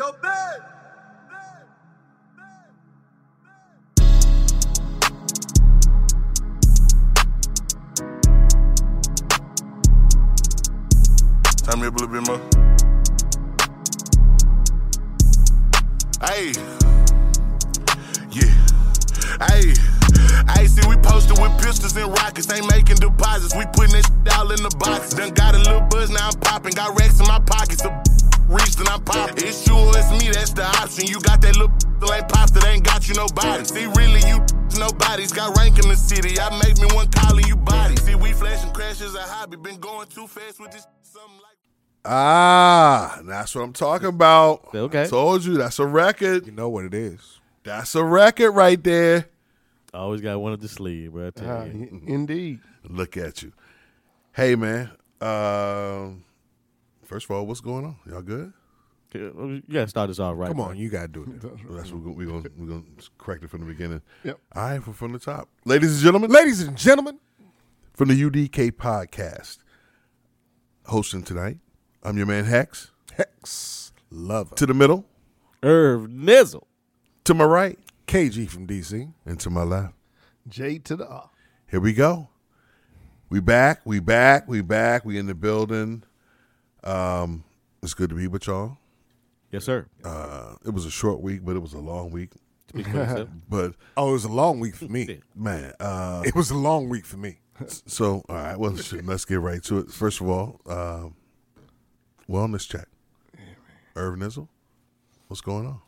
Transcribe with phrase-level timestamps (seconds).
[0.00, 0.32] Yo, babe.
[11.64, 12.40] Turn me up a little bit more.
[16.24, 16.52] Hey.
[18.30, 18.44] Yeah.
[19.48, 19.74] Hey.
[20.48, 22.50] Hey, see, we posted with pistols and rockets.
[22.50, 23.54] Ain't making deposits.
[23.54, 25.12] We putting that all in the box.
[25.12, 26.72] Done got a little buzz, now I'm popping.
[26.72, 27.82] Got racks in my pockets.
[28.50, 29.36] Reached and I'm popping.
[29.46, 31.06] It's sure it's me, that's the option.
[31.06, 33.64] You got that little that ain't pops that ain't got you nobody.
[33.64, 34.38] See, really, you
[34.78, 36.38] nobody's got rank in the city.
[36.40, 37.96] I make me one calling you body.
[37.96, 39.56] See, we flashing crashes a hobby.
[39.56, 41.56] Been going too fast with this something like.
[42.04, 44.68] Ah, that's what I'm talking about.
[44.74, 45.06] Okay.
[45.06, 46.46] Told you that's a record.
[46.46, 47.40] You know what it is.
[47.62, 49.26] That's a record right there.
[49.92, 51.26] Always got one up the sleeve, bro.
[51.26, 52.02] I tell Uh, you.
[52.06, 52.60] indeed.
[52.88, 53.52] Look at you.
[54.32, 54.90] Hey man.
[55.20, 56.24] Um
[57.10, 57.96] first of all, what's going on?
[58.08, 58.52] Y'all good?
[59.12, 60.46] You gotta start this off right.
[60.46, 60.66] Come bro.
[60.66, 61.40] on, you got to do it.
[61.68, 62.84] That's what we're gonna we're gonna
[63.18, 64.00] correct it from the beginning.
[64.22, 64.38] Yep.
[64.54, 65.48] All right, from, from the top.
[65.64, 67.18] Ladies and gentlemen, Ladies and gentlemen,
[67.92, 69.58] from the UDK podcast.
[70.86, 71.58] Hosting tonight,
[72.04, 72.92] I'm your man Hex.
[73.14, 74.54] Hex Lover.
[74.54, 75.04] To the middle,
[75.64, 76.66] Irv Nizzle.
[77.24, 79.12] to my right, KG from DC.
[79.26, 79.94] and to my left.
[80.46, 81.30] J to the R.
[81.68, 82.28] Here we go.
[83.28, 86.04] We back, we back, we back, we in the building.
[86.84, 87.44] Um,
[87.82, 88.78] it's good to be with y'all.
[89.52, 89.86] Yes, sir.
[90.04, 92.30] Uh, it was a short week, but it was a long week.
[92.68, 93.28] Speak for yourself.
[93.48, 95.20] But Oh, it was a long week for me.
[95.34, 97.40] man, uh, It was a long week for me.
[97.66, 99.90] so all right, well, shit, let's get right to it.
[99.90, 101.14] First of all, um,
[102.28, 102.86] wellness check.
[103.96, 104.48] Irvin Nizzle,
[105.26, 105.80] what's going on?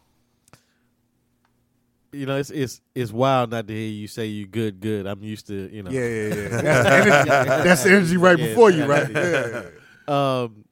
[2.15, 5.07] You know, it's it's it's wild not to hear you say you good, good.
[5.07, 5.91] I'm used to, you know.
[5.91, 6.48] Yeah, yeah, yeah.
[6.63, 9.11] That's the energy, that's the energy right Yeah, before you, right?
[9.11, 9.23] yeah.
[9.23, 9.63] Yeah, yeah,
[10.09, 10.41] yeah.
[10.43, 10.65] Um,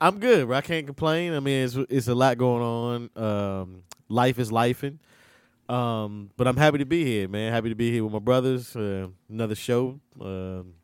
[0.00, 0.46] I'm good.
[0.46, 0.56] Bro.
[0.56, 1.32] I can't complain.
[1.32, 3.10] I mean, it's it's a lot going on.
[3.16, 4.98] Um, life is lifing.
[5.68, 7.52] Um, but I'm happy to be here, man.
[7.52, 8.76] Happy to be here with my brothers.
[8.76, 9.98] Uh, another show.
[10.20, 10.74] Um,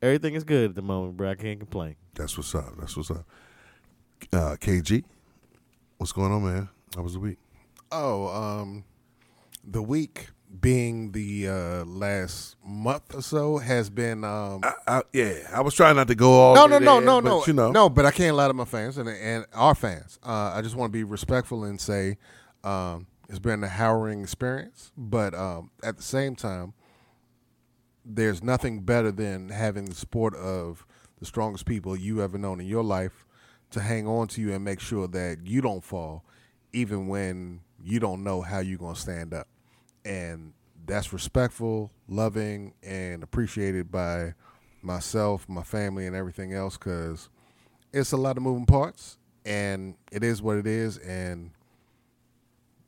[0.00, 1.30] everything is good at the moment, bro.
[1.30, 1.96] I can't complain.
[2.14, 2.74] That's what's up.
[2.78, 3.26] That's what's up.
[4.32, 5.04] Uh, KG,
[5.98, 6.68] what's going on, man?
[6.94, 7.38] How was the week?
[7.90, 8.84] Oh, um,
[9.64, 10.28] the week
[10.60, 14.24] being the uh, last month or so has been.
[14.24, 16.54] Um, I, I, yeah, I was trying not to go all.
[16.54, 17.88] no, no, no, no, no, You know, no.
[17.88, 20.18] But I can't lie to my fans and and our fans.
[20.24, 22.18] Uh, I just want to be respectful and say
[22.64, 26.74] um, it's been a harrowing experience, but um, at the same time,
[28.04, 30.86] there's nothing better than having the support of
[31.18, 33.24] the strongest people you ever known in your life
[33.70, 36.24] to hang on to you and make sure that you don't fall,
[36.72, 39.48] even when you don't know how you're gonna stand up,
[40.06, 40.52] and
[40.86, 44.34] that's respectful, loving, and appreciated by
[44.82, 47.28] myself, my family, and everything else because
[47.92, 51.50] it's a lot of moving parts, and it is what it is, and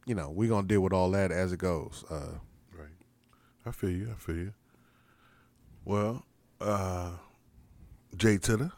[0.06, 2.05] you know we're gonna deal with all that as it goes.
[2.09, 2.39] Uh,
[2.79, 2.89] right.
[3.67, 4.11] I feel you.
[4.11, 4.53] I feel you.
[5.85, 6.25] Well,
[6.61, 7.12] uh,
[8.17, 8.71] Jay Titter,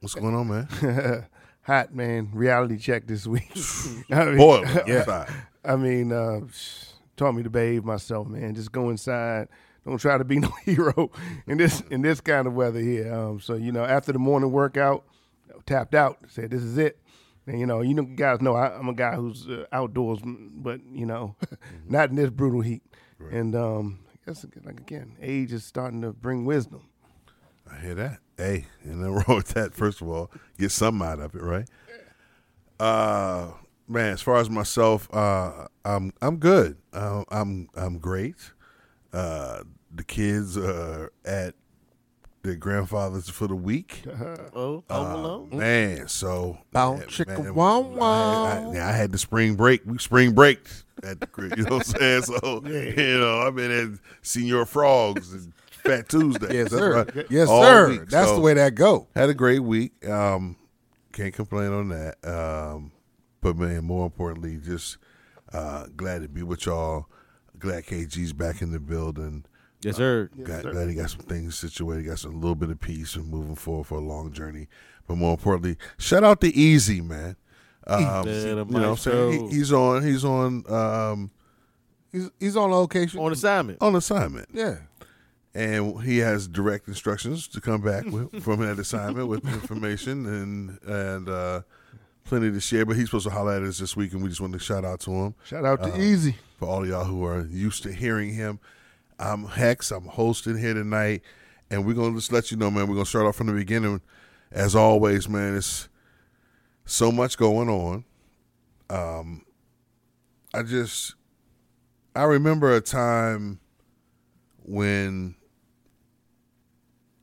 [0.00, 1.26] what's going on, man?
[1.62, 3.50] hot man reality check this week.
[4.10, 5.26] I mean, Boy, yeah.
[5.64, 6.40] I mean, uh,
[7.18, 8.54] taught me to behave myself, man.
[8.54, 9.48] Just go inside.
[9.84, 11.10] Don't try to be no hero
[11.46, 13.12] in this in this kind of weather here.
[13.12, 15.04] Um, so you know, after the morning workout,
[15.66, 16.18] tapped out.
[16.28, 16.98] Said this is it.
[17.46, 20.80] And you know, you know, guys know I, I'm a guy who's uh, outdoors, but
[20.92, 21.36] you know,
[21.86, 22.82] not in this brutal heat.
[23.30, 26.88] And um, I guess like again, age is starting to bring wisdom.
[27.70, 28.18] I hear that.
[28.36, 29.74] Hey, and nothing wrong with that.
[29.74, 31.68] First of all, get some out of it, right?
[32.78, 33.50] Uh,
[33.88, 36.76] man, as far as myself, uh, I'm I'm good.
[36.92, 38.36] Uh, I'm I'm great.
[39.12, 39.62] Uh,
[39.94, 41.54] the kids are at
[42.42, 44.02] their grandfather's for the week.
[44.54, 48.44] Oh, Uh, Home Man, so Bow man, chicka man, wow I, wow.
[48.70, 49.82] I, yeah, I had the spring break.
[49.84, 50.60] We spring break
[51.02, 51.56] at the crib.
[51.56, 52.22] You know what I'm saying?
[52.22, 56.54] So you know, I've been at Senior Frogs and Fat Tuesday.
[56.54, 57.04] Yes, That's sir.
[57.04, 57.26] right.
[57.30, 57.88] Yes, All sir.
[57.90, 58.08] week.
[58.08, 59.08] That's So, the way that go.
[59.16, 60.06] Had a great week.
[60.08, 60.56] Um,
[61.12, 62.16] can't complain on that.
[62.24, 62.92] Um,
[63.40, 64.98] but man, more importantly, just
[65.52, 67.06] uh, glad to be with y'all.
[67.58, 69.44] Glad KG's back in the building.
[69.82, 70.30] Yes, sir.
[70.42, 72.06] Glad, glad he got some things situated.
[72.06, 74.68] Got some little bit of peace and moving forward for a long journey.
[75.06, 77.36] But more importantly, shout out to Easy man.
[77.86, 79.50] Um, Yeah, the you know what I'm saying?
[79.50, 80.02] He, he's on.
[80.04, 80.64] He's on.
[80.70, 81.30] Um,
[82.12, 83.20] He's he's on location.
[83.20, 83.82] On assignment.
[83.82, 84.76] on assignment, yeah.
[85.54, 90.78] and he has direct instructions to come back with, from that assignment with information and
[90.84, 91.60] and uh,
[92.28, 92.84] plenty to share.
[92.86, 94.84] But he's supposed to holler at us this week, and we just wanted to shout
[94.84, 95.34] out to him.
[95.44, 96.36] Shout out to Easy.
[96.58, 98.60] for all y'all who are used to hearing him.
[99.18, 99.90] I'm Hex.
[99.90, 101.22] I'm hosting here tonight,
[101.70, 102.86] and we're gonna just let you know, man.
[102.88, 104.00] We're gonna start off from the beginning,
[104.52, 105.56] as always, man.
[105.56, 105.88] It's
[106.84, 108.04] so much going on.
[108.90, 109.42] um,
[110.54, 111.14] I just
[112.14, 113.60] I remember a time
[114.64, 115.34] when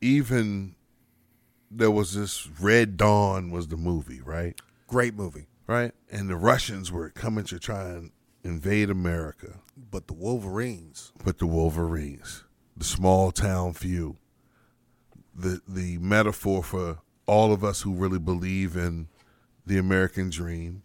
[0.02, 0.76] even
[1.72, 4.60] there was this Red Dawn was the movie, right?
[4.88, 5.48] Great movie.
[5.68, 5.94] Right?
[6.12, 8.12] And the Russians were coming to try and
[8.44, 9.60] invade America.
[9.76, 11.12] But the Wolverines.
[11.24, 12.44] But the Wolverines,
[12.78, 14.18] the small town few,
[15.34, 19.08] the the metaphor for all of us who really believe in
[19.66, 20.84] the American dream,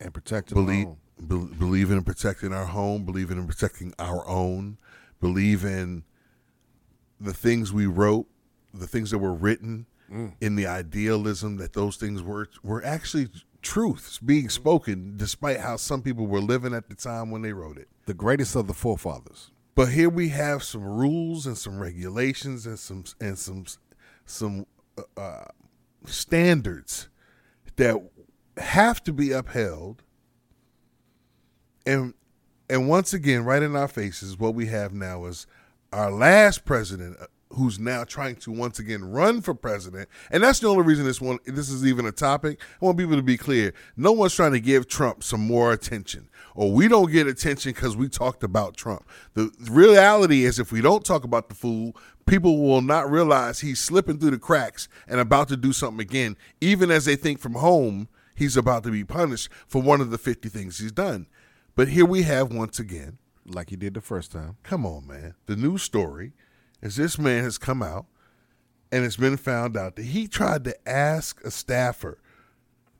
[0.00, 4.78] And protecting believe be, believe in protecting our home, believe in protecting our own,
[5.20, 6.02] believe in
[7.20, 8.26] the things we wrote,
[8.74, 9.86] the things that were written,
[10.40, 13.28] in the idealism that those things were were actually
[13.62, 17.78] truths being spoken, despite how some people were living at the time when they wrote
[17.78, 17.88] it.
[18.06, 19.50] The greatest of the forefathers.
[19.74, 23.64] But here we have some rules and some regulations and some and some
[24.26, 24.66] some
[24.98, 25.44] uh, uh,
[26.04, 27.08] standards
[27.76, 27.96] that
[28.58, 30.02] have to be upheld.
[31.86, 32.14] And
[32.68, 35.46] and once again, right in our faces, what we have now is
[35.92, 40.08] our last president, uh, who's now trying to once again run for president.
[40.30, 42.60] And that's the only reason this one this is even a topic.
[42.80, 43.74] I want people to be clear.
[43.96, 46.28] No one's trying to give Trump some more attention.
[46.54, 49.06] Or we don't get attention because we talked about Trump.
[49.34, 51.96] The reality is if we don't talk about the fool,
[52.26, 56.36] people will not realize he's slipping through the cracks and about to do something again,
[56.60, 60.18] even as they think from home he's about to be punished for one of the
[60.18, 61.26] 50 things he's done.
[61.74, 64.56] But here we have once again Like he did the first time.
[64.62, 65.34] Come on, man.
[65.46, 66.32] The news story
[66.82, 68.06] is this man has come out
[68.90, 72.18] and it's been found out that he tried to ask a staffer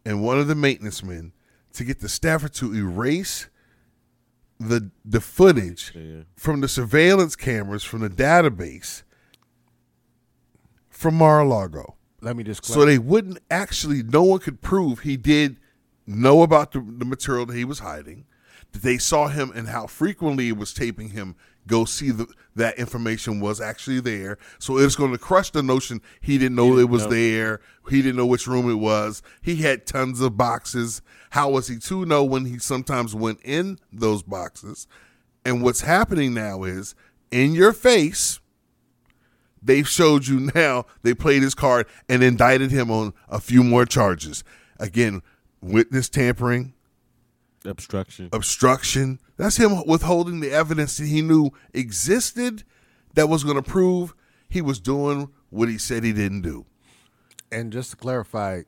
[0.05, 1.33] and one of the maintenance men
[1.75, 3.49] to get the staffer to erase
[4.61, 6.23] the the footage Yeah.
[6.37, 9.03] from the surveillance cameras from the database
[10.89, 15.57] from Mar-a-Lago Let me just so they wouldn't actually no one could prove he did
[16.07, 18.27] know about the, the material that he was hiding
[18.73, 21.35] that they saw him and how frequently it was taping him
[21.67, 22.27] go see the,
[22.57, 24.39] that information was actually there.
[24.59, 27.11] So it's going to crush the notion he didn't know it was know.
[27.11, 27.61] there.
[27.89, 29.23] He didn't know which room it was.
[29.41, 31.03] He had tons of boxes.
[31.31, 34.87] How was he to know when he sometimes went in those boxes?
[35.45, 36.95] And what's happening now is
[37.31, 38.39] in your face
[39.65, 43.87] they showed you now they played his card and indicted him on a few more
[43.87, 44.43] charges.
[44.79, 45.23] Again
[45.61, 46.75] witness tampering
[47.65, 48.29] Obstruction.
[48.33, 52.65] obstruction that's him withholding the evidence that he knew existed
[53.15, 54.15] that was going to prove
[54.49, 56.67] he was doing what he said he didn't do
[57.51, 58.63] And just to clarify,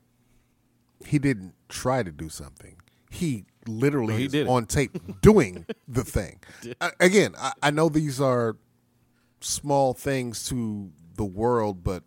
[1.05, 2.77] he didn't try to do something.
[3.09, 6.39] He literally No, he is on tape doing the thing.
[6.81, 8.57] I, again, I, I know these are
[9.41, 12.03] small things to the world, but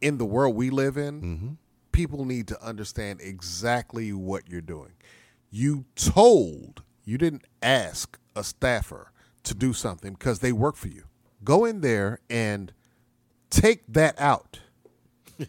[0.00, 1.48] in the world we live in, mm-hmm.
[1.92, 4.92] people need to understand exactly what you're doing.
[5.54, 9.12] You told, you didn't ask a staffer
[9.44, 11.04] to do something because they work for you.
[11.44, 12.72] Go in there and
[13.50, 14.60] take that out.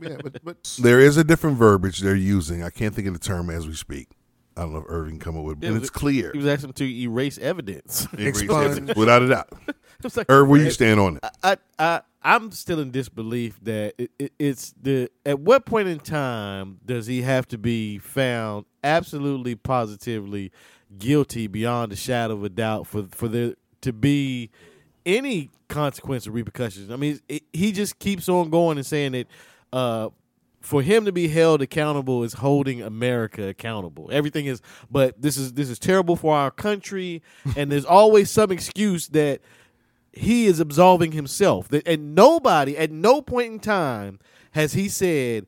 [0.00, 3.18] Yeah, but but there is a different verbiage they're using i can't think of the
[3.20, 4.08] term as we speak
[4.56, 6.46] i don't know if irving come up with it Yeah, and it's clear He was
[6.46, 8.06] asking to erase evidence.
[8.18, 9.48] Erase evidence, without a doubt
[10.04, 13.94] It's like- irv where you stand on it I, I I'm still in disbelief that
[13.98, 18.64] it, it, it's the at what point in time does he have to be found
[18.86, 20.52] absolutely positively
[20.98, 24.50] guilty beyond a shadow of a doubt for for there to be
[25.04, 26.90] any consequence or repercussions.
[26.90, 29.26] I mean, it, he just keeps on going and saying that
[29.72, 30.08] uh,
[30.60, 34.08] for him to be held accountable is holding America accountable.
[34.12, 37.22] Everything is, but this is this is terrible for our country,
[37.56, 39.40] and there's always some excuse that
[40.12, 41.68] he is absolving himself.
[41.68, 44.18] That and nobody at no point in time
[44.52, 45.46] has he said,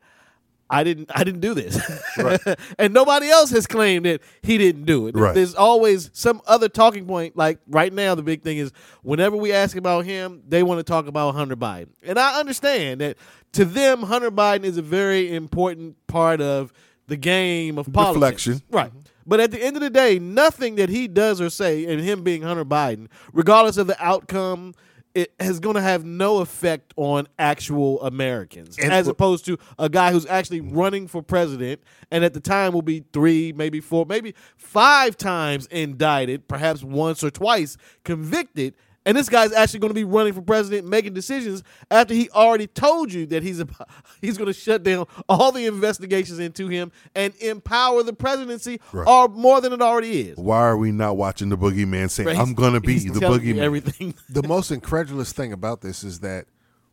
[0.70, 1.78] "I didn't, I didn't do this,"
[2.78, 5.16] and nobody else has claimed that he didn't do it.
[5.16, 5.34] Right.
[5.34, 7.36] There's always some other talking point.
[7.36, 8.72] Like right now, the big thing is
[9.02, 13.00] whenever we ask about him, they want to talk about Hunter Biden, and I understand
[13.00, 13.16] that
[13.52, 16.72] to them, Hunter Biden is a very important part of
[17.06, 18.44] the game of politics.
[18.44, 18.62] Deflection.
[18.70, 18.90] Right.
[18.90, 18.98] Mm-hmm.
[19.26, 22.22] But at the end of the day, nothing that he does or say, and him
[22.22, 24.74] being Hunter Biden, regardless of the outcome,
[25.14, 29.88] it is going to have no effect on actual Americans, And- as opposed to a
[29.88, 34.06] guy who's actually running for president, and at the time will be three, maybe four,
[34.06, 38.74] maybe five times indicted, perhaps once or twice convicted.
[39.08, 42.66] And this guy's actually going to be running for president, making decisions after he already
[42.66, 43.88] told you that he's about,
[44.20, 49.08] he's going to shut down all the investigations into him and empower the presidency, Right.
[49.08, 50.36] or more than it already is.
[50.36, 53.42] why are we not watching the boogeyman saying Right, i'm gonna be he's the telling
[53.44, 54.14] you boogeyman Everything.
[54.28, 56.44] the most incredulous thing about this is that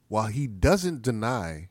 [0.07, 1.67] while he doesn't deny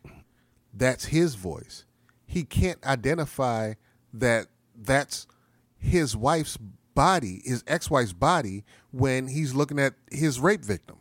[0.75, 1.87] that's his voice,
[2.27, 3.75] he can't identify
[4.13, 5.27] that that's
[5.79, 6.59] his wife's
[6.95, 10.97] body, his ex-wife's body, when he's looking at his rape victim.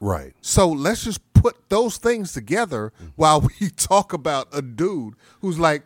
[0.00, 0.32] Right.
[0.40, 5.82] So let's just put those things together while we talk about a dude who's like,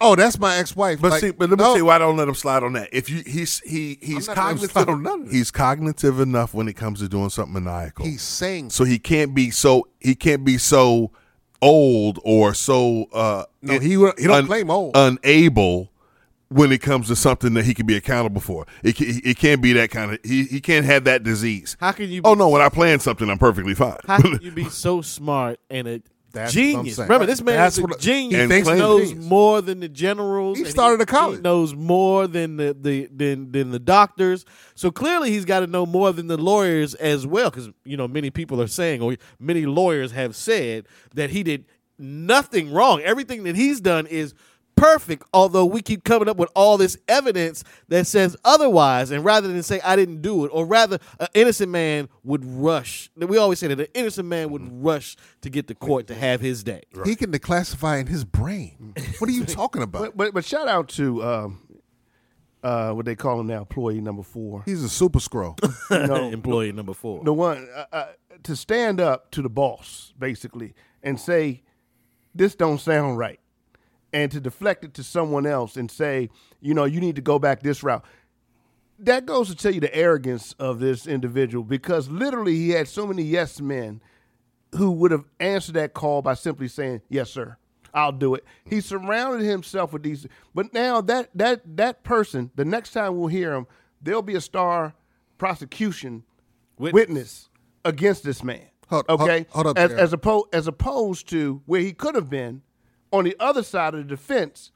[0.00, 2.16] "Oh, that's my ex-wife." But Like, see, but let me no, see why I don't
[2.16, 2.88] let him slide on that.
[2.92, 6.54] If you he's he he's not letting him slide on none cognitive he's cognitive enough
[6.54, 8.04] when it comes to doing something maniacal.
[8.06, 11.10] he's saying so he can't be so he can't be so
[11.60, 14.92] old or so uh No, he he don't claim old.
[14.96, 15.89] unable
[16.50, 18.66] when it comes to something that he can be accountable for.
[18.82, 21.76] It ca- it can't be that kind of he he can't have that disease.
[21.80, 22.20] How can you?
[22.24, 23.96] Oh no, when I plan something, I'm perfectly fine.
[24.06, 26.02] How can you be so smart and a
[26.32, 26.98] That's genius?
[26.98, 28.42] Remember, this man That's is a what- genius.
[28.42, 29.26] he thinks He he's a knows genius.
[29.26, 30.58] more than the generals.
[30.58, 31.36] He and started a college.
[31.38, 34.44] He knows more than the, the than than the doctors.
[34.74, 37.50] So clearly, he's got to know more than the lawyers as well.
[37.50, 41.64] Because you know, many people are saying, or many lawyers have said that he did
[41.98, 43.00] nothing wrong.
[43.02, 44.34] Everything that he's done is
[44.76, 49.46] perfect although we keep coming up with all this evidence that says otherwise and rather
[49.48, 53.58] than say i didn't do it or rather an innocent man would rush we always
[53.58, 56.80] say that an innocent man would rush to get to court to have his day
[57.04, 58.94] he can declassify in his brain.
[59.18, 60.02] What are you talking about?
[60.02, 61.80] But, but but shout out to um,
[62.62, 64.62] uh, what they call him now, employee number four.
[64.64, 65.56] He's a super scroll.
[65.90, 68.06] You know, employee number four the one uh, uh,
[68.44, 71.62] to stand up to the boss basically and say
[72.32, 73.39] this don't sound right
[74.12, 76.28] and to deflect it to someone else and say
[76.60, 78.04] you know you need to go back this route
[78.98, 83.06] that goes to tell you the arrogance of this individual because literally he had so
[83.06, 84.00] many yes men
[84.76, 87.56] who would have answered that call by simply saying yes sir
[87.92, 88.44] I'll do it.
[88.64, 90.24] He surrounded himself with these,
[90.54, 93.66] but now that that that person, the next time we'll hear him,
[94.00, 94.94] there'll be a star
[95.38, 96.22] prosecution
[96.78, 96.94] Witness.
[96.94, 97.48] witness,
[97.84, 98.66] against this man.
[98.88, 99.98] Hold- hold- okay, hold up as there.
[99.98, 102.62] as, oppo- as opposed to where he could have been
[103.12, 104.70] on the other side of the defense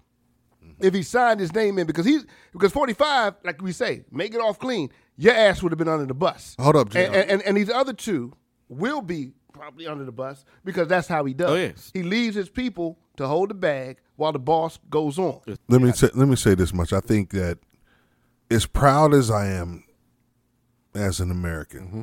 [0.81, 4.41] if he signed his name in because he's because 45 like we say make it
[4.41, 6.57] off clean your ass would have been under the bus.
[6.59, 8.33] Hold up, and, and, and, and these other two
[8.69, 11.51] will be probably under the bus because that's how he does.
[11.51, 11.91] Oh, yes.
[11.95, 15.41] he leaves his people to hold the bag while the boss goes on.
[15.69, 16.93] Let me say, let me say this much.
[16.93, 17.59] I think that
[18.51, 19.85] as proud as I am
[20.95, 22.01] as an American, mm-hmm.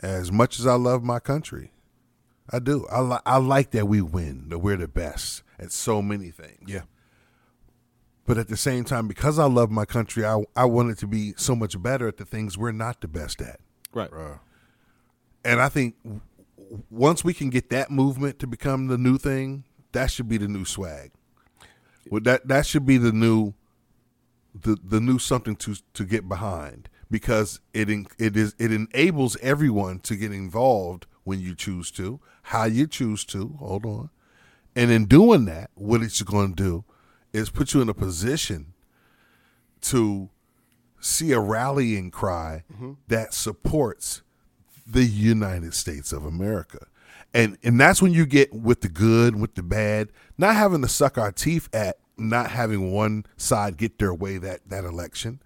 [0.00, 1.72] as much as I love my country,
[2.52, 2.86] I do.
[2.90, 6.68] I li- I like that we win, that we're the best at so many things.
[6.68, 6.82] yeah.
[8.26, 11.06] But at the same time, because I love my country, I I want it to
[11.06, 13.60] be so much better at the things we're not the best at.
[13.92, 14.10] right
[15.44, 16.20] And I think w-
[16.56, 20.36] w- once we can get that movement to become the new thing, that should be
[20.36, 21.10] the new swag.
[22.10, 23.54] Well, that that should be the new,
[24.54, 29.36] the the new something to to get behind because it en- it is it enables
[29.38, 33.56] everyone to get involved when you choose to, how you choose to.
[33.60, 34.10] Hold on,
[34.74, 36.84] and in doing that, what it's going to do
[37.32, 38.74] is put you in a position
[39.82, 40.28] to
[41.00, 42.92] see a rallying cry mm-hmm.
[43.08, 44.22] that supports
[44.86, 46.86] the United States of America.
[47.32, 50.88] And and that's when you get with the good, with the bad, not having to
[50.88, 55.40] suck our teeth at not having one side get their way that that election.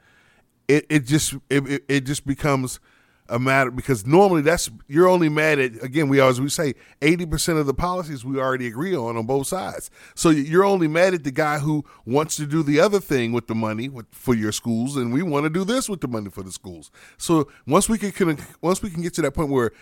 [0.66, 2.80] It it just it, it, it just becomes
[3.28, 7.58] a matter because normally that's you're only mad at again we always we say 80%
[7.58, 9.90] of the policies we already agree on on both sides.
[10.14, 13.46] So you're only mad at the guy who wants to do the other thing with
[13.46, 16.28] the money with, for your schools and we want to do this with the money
[16.28, 16.90] for the schools.
[17.16, 19.72] So once we can, can once we can get to that point where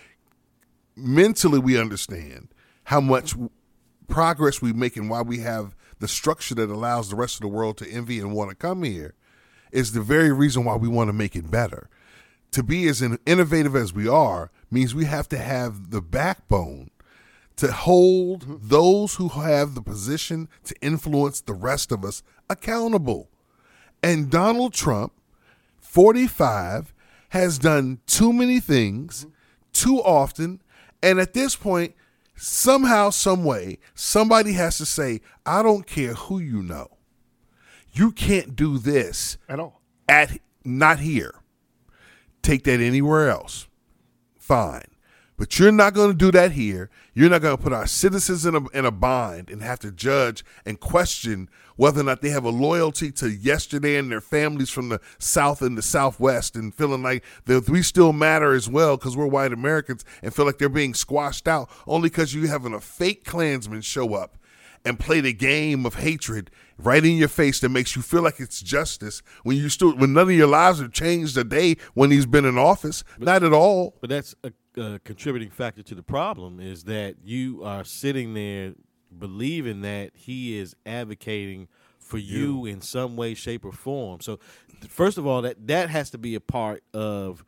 [0.94, 2.48] mentally we understand
[2.84, 3.34] how much
[4.06, 7.48] progress we make and why we have the structure that allows the rest of the
[7.48, 9.14] world to envy and want to come here
[9.72, 11.88] is the very reason why we want to make it better.
[12.52, 16.90] To be as innovative as we are means we have to have the backbone
[17.56, 23.30] to hold those who have the position to influence the rest of us accountable.
[24.02, 25.12] And Donald Trump
[25.80, 26.92] 45
[27.30, 29.26] has done too many things
[29.72, 30.60] too often.
[31.02, 31.94] And at this point
[32.34, 36.88] somehow some way somebody has to say i don't care who you know.
[37.92, 39.80] You can't do this at all.
[40.08, 41.41] at not here
[42.42, 43.66] take that anywhere else.
[44.38, 44.84] Fine.
[45.38, 46.90] But you're not going to do that here.
[47.14, 49.90] You're not going to put our citizens in a, in a bind and have to
[49.90, 54.70] judge and question whether or not they have a loyalty to yesterday and their families
[54.70, 58.96] from the south and the southwest and feeling like that we still matter as well
[58.96, 62.74] because we're white americans and feel like they're being squashed out only because you having
[62.74, 64.36] a fake klansman show up
[64.84, 68.40] and play the game of hatred right in your face that makes you feel like
[68.40, 72.10] it's justice when you still when none of your lives have changed a day when
[72.10, 76.02] he's been in office not at all But that's a, a contributing factor to the
[76.02, 78.74] problem is that you are sitting there
[79.16, 84.20] believing that he is advocating for you in some way, shape, or form.
[84.20, 84.38] So,
[84.88, 87.44] first of all, that that has to be a part of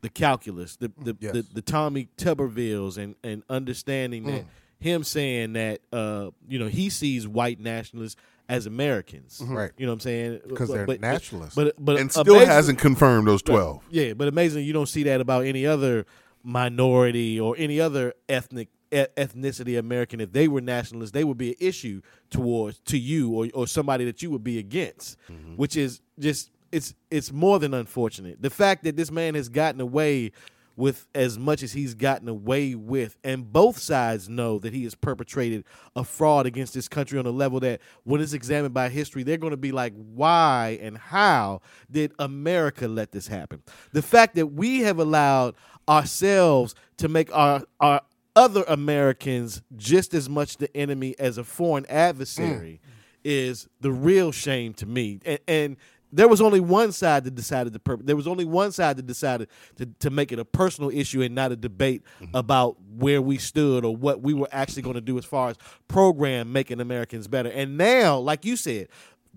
[0.00, 1.32] the calculus, the the, Yes.
[1.32, 4.48] the, the Tommy Tubervilles, and and understanding that mm.
[4.78, 8.16] Him saying that uh, you know he sees white nationalists
[8.48, 9.72] as Americans, Right.
[9.76, 10.40] You know what I'm saying?
[10.48, 11.54] Because they're But- nationalists.
[11.56, 13.82] But but and still amazing- hasn't confirmed those twelve.
[13.90, 16.06] yeah, but amazing you don't see that about any other
[16.44, 20.20] minority or any other ethnic ethnicity American.
[20.20, 24.04] If they were nationalists, they would be an issue towards to you or or somebody
[24.04, 25.16] that you would be against,
[25.56, 28.40] which is just it's it's more than unfortunate.
[28.40, 30.30] The fact that this man has gotten away
[30.76, 34.94] with as much as he's gotten away with, and both sides know that he has
[34.94, 35.64] perpetrated
[35.94, 39.38] a fraud against this country on a level that, when it's examined by history, they're
[39.38, 43.62] going to be like, why and how did America let this happen?
[43.92, 45.54] The fact that we have allowed
[45.88, 48.02] ourselves to make our our
[48.34, 52.90] other Americans just as much the enemy as a foreign adversary mm.
[53.24, 55.20] is the real shame to me.
[55.24, 55.76] And, and
[56.12, 58.06] there was only one side that decided to purpose.
[58.06, 61.34] There was only one side that decided to, to make it a personal issue and
[61.34, 62.34] not a debate mm-hmm.
[62.36, 65.56] about where we stood or what we were actually going to do as far as
[65.88, 67.50] program making Americans better.
[67.50, 68.88] And now, like you said,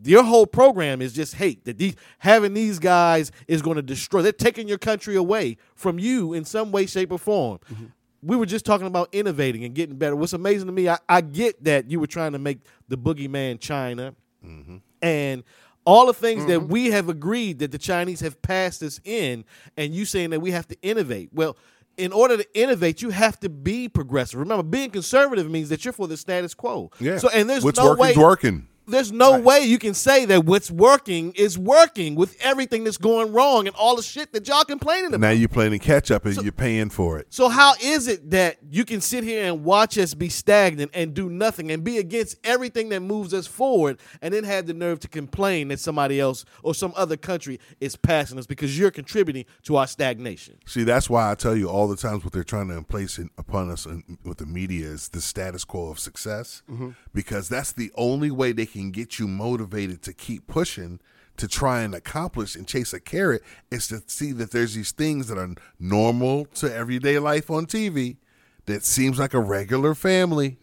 [0.03, 4.21] your whole program is just hate that these having these guys is going to destroy.
[4.21, 7.59] They're taking your country away from you in some way, shape, or form.
[7.71, 7.85] Mm-hmm.
[8.21, 10.15] We were just talking about innovating and getting better.
[10.15, 13.59] What's amazing to me, I, I get that you were trying to make the boogeyman
[13.59, 14.13] China,
[14.45, 14.77] mm-hmm.
[15.01, 15.43] and
[15.89, 16.71] all the things that mm-hmm.
[16.71, 19.43] we have agreed that the Chinese have passed us in,
[19.75, 21.31] and you saying that we have to innovate.
[21.33, 21.57] Well,
[21.97, 24.39] in order to innovate, you have to be progressive.
[24.39, 26.91] Remember, being conservative means that you're for the status quo.
[26.99, 27.17] Yeah.
[27.17, 28.67] So, and there's what's no working's way working.
[28.89, 33.31] There's no way you can say that what's working is working with everything that's going
[33.31, 35.21] wrong and all the shit that y'all complaining about.
[35.21, 37.27] Now you're playing catch up and you're paying for it.
[37.29, 41.13] So how is it that you can sit here and watch us be stagnant and
[41.13, 44.99] do nothing and be against everything that moves us forward and then have the nerve
[45.01, 49.45] to complain that somebody else or some other country is passing us because you're contributing
[49.63, 50.57] to our stagnation?
[50.65, 53.29] See, that's why I tell you all the times what they're trying to place in,
[53.37, 56.91] upon us in, with the media is the status quo of success, mm-hmm.
[57.13, 60.99] because that's the only way they can get you motivated to keep pushing
[61.39, 65.27] to try and accomplish and chase a carrot is to see that there's these things
[65.27, 68.17] that are normal to everyday life on TV
[68.65, 70.57] that seems like a regular family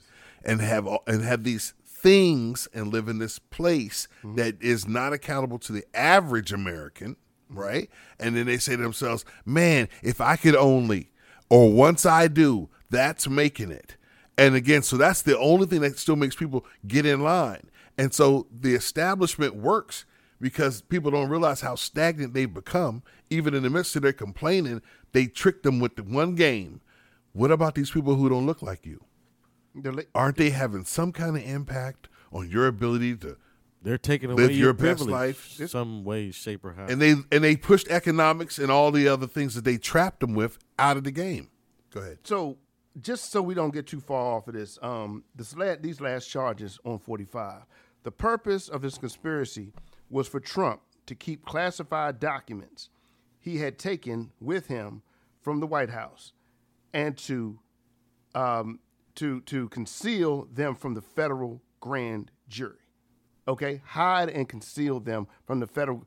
[0.45, 4.37] and have and have these things and live in this place mm-hmm.
[4.37, 7.17] that is not accountable to the average American,
[7.49, 7.91] right?
[8.21, 11.11] And then they say to themselves, "Man, if I could only
[11.49, 13.97] or once I do, that's making it."
[14.39, 17.71] And again, so that's the only thing that still makes people get in line.
[17.99, 20.05] And so the establishment works
[20.41, 23.03] because people don't realize how stagnant they've become.
[23.31, 24.83] Even in the midst of their complaining,
[25.13, 26.81] they trick them with the one game.
[27.33, 29.03] What about these people who don't look like you?
[29.75, 33.37] The la- Aren't they having some kind of impact on your ability to
[33.83, 35.61] They're taking Live away your your best privilege life.
[35.71, 36.87] some way, shape, or how.
[36.87, 40.35] and they and they pushed economics and all the other things that they trapped them
[40.35, 41.51] with out of the game.
[41.93, 42.19] Go ahead.
[42.25, 42.57] So,
[43.01, 46.27] just so we don't get too far off of this, um, this la- these last
[46.29, 47.63] charges on 45,
[48.07, 49.73] the purpose of this conspiracy
[50.09, 52.89] was for Trump to keep classified documents
[53.41, 55.03] he had taken with him
[55.41, 56.33] from the White House
[56.95, 57.59] and to
[58.33, 58.79] um,
[59.17, 62.79] to to conceal them from the federal grand jury.
[63.49, 66.07] Okay, hide and conceal them from the federal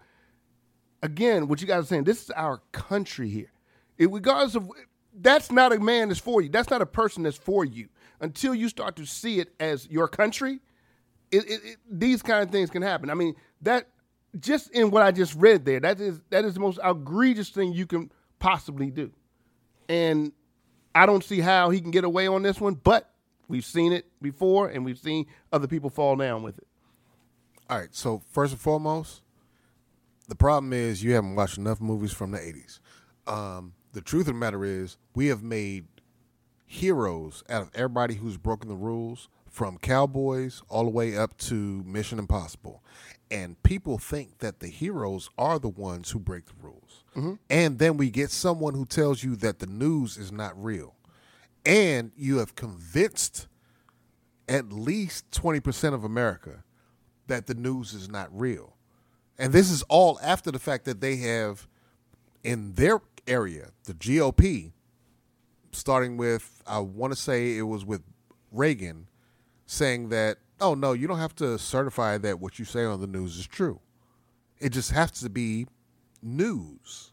[1.04, 3.52] again, what you guys are saying, this is our country here.
[3.98, 4.72] It, regardless of
[5.14, 6.48] that's not a man that's for you.
[6.48, 7.90] That's not a person that's for you.
[8.22, 10.62] Until you start to see it as your country,
[11.32, 13.10] it, it, it, these kind of things can happen.
[13.10, 13.88] I mean, that
[14.40, 17.74] just in what I just read there, that is that is the most egregious thing
[17.74, 19.12] you can possibly do.
[19.88, 20.32] And
[20.94, 23.12] I don't see how he can get away on this one, but
[23.48, 26.68] we've seen it before and we've seen other people fall down with it.
[27.70, 27.94] All right.
[27.94, 29.22] So first and foremost,
[30.28, 32.80] the problem is you haven't watched enough movies from the '80s.
[33.28, 35.86] Um, the truth of the matter is we have made
[36.66, 41.84] heroes out of everybody who's broken the rules, from cowboys all the way up to
[41.86, 42.84] Mission Impossible.
[43.32, 47.04] And people think that the heroes are the ones who break the rules.
[47.16, 47.34] Mm-hmm.
[47.50, 50.96] And then we get someone who tells you that the news is not real.
[51.66, 53.48] And you have convinced
[54.48, 56.64] at least 20% of America
[57.28, 58.76] that the news is not real.
[59.38, 61.68] And this is all after the fact that they have,
[62.44, 64.72] in their area, the GOP,
[65.72, 68.02] starting with, I want to say it was with
[68.52, 69.08] Reagan,
[69.70, 73.06] saying that, oh, no, you don't have to certify that what you say on the
[73.06, 73.80] news is true.
[74.58, 75.68] It just has to be
[76.24, 77.12] news.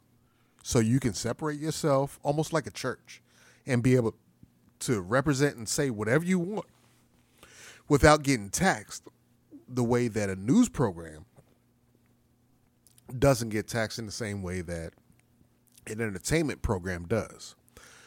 [0.62, 3.20] So you can separate yourself almost like a church
[3.66, 4.14] and be able
[4.80, 6.64] to represent and say whatever you want
[7.88, 9.06] without getting taxed
[9.68, 11.26] the way that a news program
[13.18, 14.94] doesn't get taxed in the same way that
[15.86, 17.54] an entertainment program does.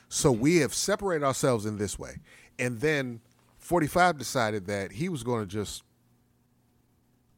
[0.09, 2.17] So we have separated ourselves in this way.
[2.57, 3.21] And then
[3.69, 5.83] 45 decided that he was going to just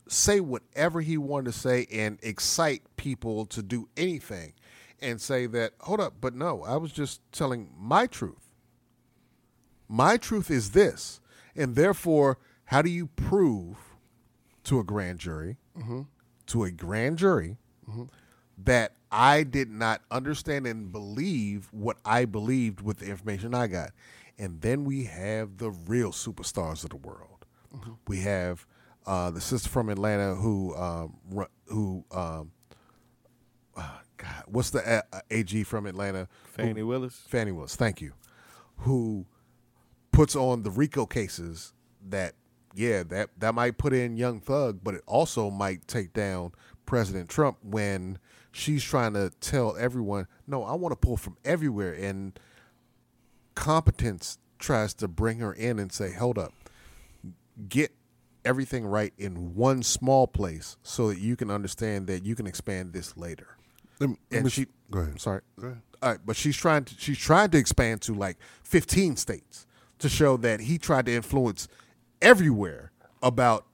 [0.08, 4.54] say whatever he wanted to say and excite people to do anything
[5.02, 8.48] and say that, hold up, but no, I was just telling my truth.
[9.90, 11.20] My truth is this.
[11.54, 13.76] And therefore, how do you prove
[14.64, 16.04] to a grand jury, mm-hmm.
[16.46, 17.58] to a grand jury,
[17.90, 18.04] mm-hmm.
[18.60, 23.90] that I did not understand and believe what I believed with the information I got?
[24.42, 27.46] And then we have the real superstars of the world.
[28.08, 28.66] We have
[29.06, 31.16] uh, the sister from Atlanta who um,
[31.68, 32.52] who um,
[33.78, 36.28] ah, God, what's the A- uh, AG from Atlanta?
[36.44, 37.24] Fani Who- Willis.
[37.28, 38.14] Fani Willis, thank you.
[38.78, 39.26] Who
[40.12, 41.74] puts on the RICO cases
[42.10, 42.34] that
[42.74, 46.52] yeah, that that might put in Young Thug, but it also might take down
[46.86, 48.18] President Trump when
[48.52, 52.38] she's trying to tell everyone, "No, I want to pull from everywhere." And
[53.56, 56.54] competence tries to bring her in and say, "Hold up.
[57.68, 57.92] Get
[58.44, 62.94] everything right in one small place so that you can understand that you can expand
[62.94, 63.58] this later."
[64.00, 65.12] Let me- let and me- she go ahead.
[65.14, 65.42] I'm sorry.
[65.60, 65.82] Go ahead.
[66.02, 69.68] All right, but she's trying to she's trying to expand to like 15 states
[70.00, 71.68] to show that he tried to influence
[72.22, 73.68] everywhere about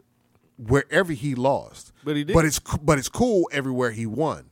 [0.58, 1.94] wherever he lost.
[2.04, 2.34] But he did.
[2.34, 4.50] But it's but it's cool everywhere he won.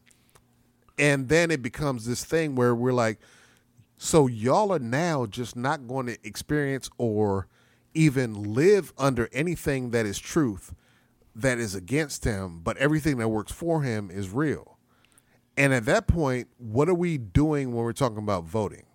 [0.98, 3.20] And then it becomes this thing where we're like
[3.98, 7.48] so y'all are now just not going to experience or
[7.94, 10.74] even live under anything that is truth
[11.36, 14.78] that is against him, but everything that works for him is real.
[15.58, 18.86] And at that point, what are we doing when we're talking about voting?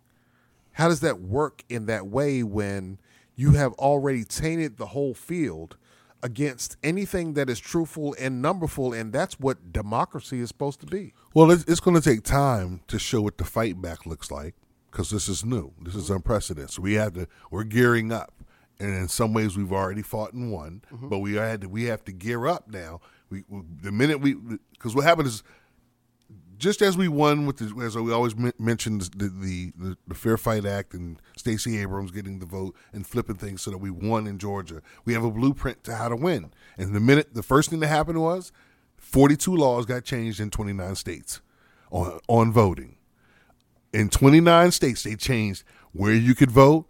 [0.73, 2.99] How does that work in that way when
[3.37, 5.77] you have already tainted the whole field
[6.23, 8.93] against anything that is truthful and numberful?
[8.93, 11.15] And that's what democracy is supposed to be.
[11.35, 14.55] Well, it's, it's going to take time to show what the fight back looks like
[14.91, 15.73] because this is new.
[15.81, 16.71] This is unprecedented.
[16.71, 17.27] So we have to.
[17.51, 18.33] We're gearing up,
[18.79, 21.09] and in some ways we've already fought and won, mm-hmm.
[21.09, 21.69] but we had to.
[21.69, 23.01] We have to gear up now.
[23.31, 24.35] We, we the minute we
[24.73, 25.43] because what happened is
[26.61, 30.15] just as we won with the, as we always men- mentioned the, the the the
[30.15, 33.91] Fair Fight Act and Stacey Abrams getting the vote and flipping things so that we
[33.91, 34.83] won in Georgia.
[35.05, 36.53] We have a blueprint to how to win.
[36.77, 38.53] And the minute the first thing that happened was
[38.99, 41.41] 42 laws got changed in 29 states
[41.91, 42.97] on on voting.
[43.93, 46.87] In 29 states they changed where you could vote,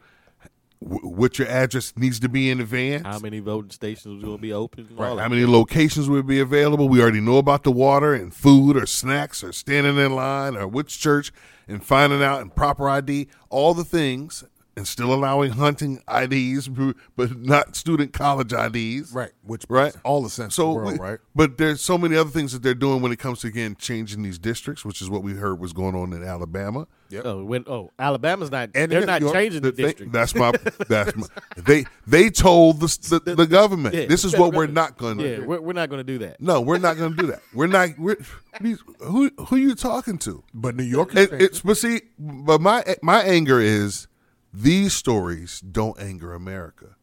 [0.81, 3.07] what your address needs to be in advance.
[3.07, 4.89] How many voting stations will be open?
[4.93, 5.19] Right.
[5.19, 6.89] How many locations will be available?
[6.89, 10.67] We already know about the water and food or snacks or standing in line or
[10.67, 11.33] which church
[11.69, 14.45] and finding out and proper ID, all the things,
[14.81, 16.67] and still allowing hunting IDs,
[17.15, 19.13] but not student college IDs.
[19.13, 19.85] Right, which Right.
[19.93, 21.19] makes all the sense So, in the world, we- right?
[21.37, 24.23] but there's so many other things that they're doing when it comes to again changing
[24.23, 26.87] these districts, which is what we heard was going on in Alabama.
[27.25, 28.71] Oh, when, oh, Alabama's not.
[28.75, 30.13] And they're not York- changing the The thing- district.
[30.13, 30.53] that's my
[30.89, 31.27] that's my,
[31.59, 34.07] they they told the the, the government Yeah.
[34.07, 35.45] this is what we're not going to yeah, do.
[35.45, 36.41] we're, we're not going to do that.
[36.41, 37.43] No, we're not going to do that.
[37.53, 37.99] We're not.
[37.99, 38.17] We're,
[38.63, 40.43] these, who who you talking to?
[40.55, 44.07] But New York is It, it's but see, but my my anger is
[44.53, 46.97] these stories don't anger America.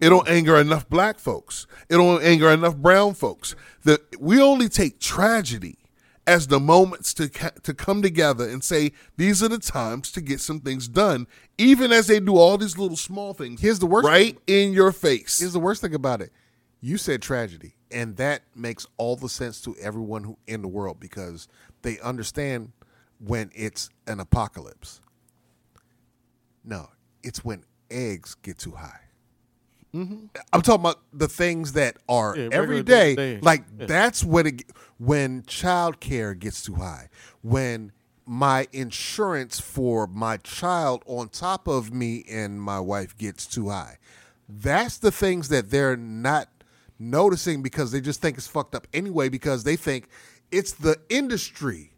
[0.00, 1.66] It don't anger enough black folks.
[1.88, 3.54] It don't anger enough brown folks.
[3.84, 5.78] That we only take tragedy
[6.26, 10.40] as the moments to to come together and say these are the times to get
[10.40, 11.26] some things done,
[11.58, 13.60] even as they do all these little small things.
[13.60, 15.40] Here's the worst- right in your face.
[15.40, 16.32] Here's the worst thing about it.
[16.80, 21.00] You said tragedy, and that makes all the sense to everyone who in the world
[21.00, 21.48] because
[21.82, 22.72] they understand
[23.18, 25.00] when it's an apocalypse.
[26.64, 26.88] No,
[27.22, 29.00] it's when eggs get too high.
[29.94, 30.28] I'm
[30.62, 33.14] talking about the things that are Yeah, every day.
[33.14, 33.38] day.
[33.40, 34.62] Like that's when it
[34.98, 37.10] when child care gets too high.
[37.42, 37.92] When
[38.26, 43.98] my insurance for my child on top of me and my wife gets too high.
[44.48, 46.48] That's the things that they're not
[46.98, 50.08] noticing because they just think it's fucked up anyway because they think
[50.50, 51.92] it's the industry,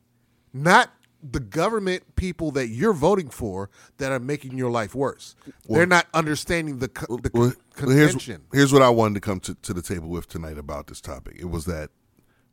[0.53, 0.91] not
[1.23, 5.35] the government people that you're voting for that are making your life worse.
[5.69, 8.43] they're not understanding the, co- the Well, con- well, here's, convention.
[8.53, 11.37] here's what I wanted to come to, to the table with tonight about this topic.
[11.39, 11.91] It was that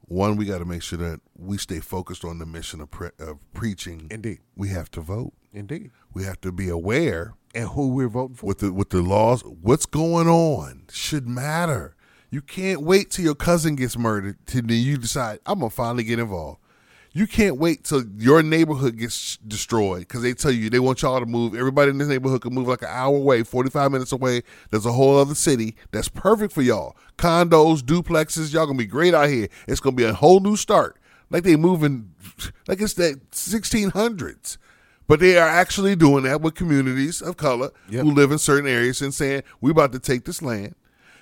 [0.08, 3.12] one, we got to make sure that we stay focused on the mission of, pre-
[3.20, 4.08] of preaching.
[4.12, 4.40] Indeed.
[4.56, 5.34] we have to vote.
[5.54, 5.92] Indeed.
[6.14, 8.46] We have to be aware And who we're voting for.
[8.48, 9.42] with the with the laws.
[9.44, 11.96] What's going on should matter.
[12.32, 16.04] You can't wait till your cousin gets murdered till then you decide I'm gonna finally
[16.04, 16.60] get involved.
[17.16, 21.20] You can't wait till your neighborhood gets destroyed because they tell you they want y'all
[21.20, 21.54] to move.
[21.54, 24.42] Everybody in this neighborhood can move like an hour away, 45 minutes away.
[24.72, 26.98] There's a whole other city that's perfect for y'all.
[27.20, 29.48] Condos, duplexes, y'all gonna be great out here.
[29.68, 30.98] It's gonna be a whole new start.
[31.30, 32.14] Like they moving,
[32.68, 34.58] like it's the 1600s.
[35.06, 38.04] But they are actually doing that with communities of color Yep.
[38.06, 40.74] who live in certain areas and saying, we're about to take this land.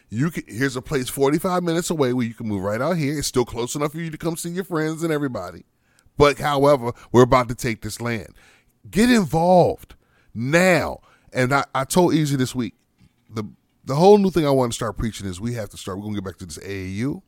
[0.09, 3.17] You can, here's a place 45 minutes away where you can move right out here.
[3.17, 5.63] It's still close enough for you to come see your friends and everybody.
[6.17, 8.29] But however, we're about to take this land.
[8.89, 9.95] Get involved
[10.33, 11.01] now.
[11.33, 12.73] And I, I told Easy this week,
[13.29, 13.43] the
[13.83, 15.97] the whole new thing I want to start preaching is we have to start.
[15.97, 17.21] We're gonna get back to this AAU.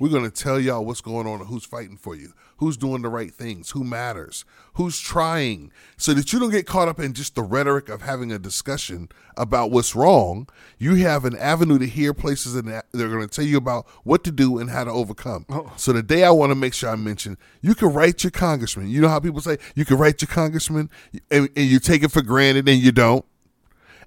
[0.00, 3.08] We're gonna tell y'all what's going on and who's fighting for you, who's doing the
[3.08, 7.34] right things, who matters, who's trying, so that you don't get caught up in just
[7.34, 10.48] the rhetoric of having a discussion about what's wrong.
[10.78, 14.32] You have an avenue to hear places and they're gonna tell you about what to
[14.32, 15.46] do and how to overcome.
[15.48, 15.72] Oh.
[15.76, 18.88] So the day I want to make sure I mention, you can write your congressman.
[18.88, 20.90] You know how people say you can write your congressman,
[21.30, 23.24] and, and you take it for granted and you don't.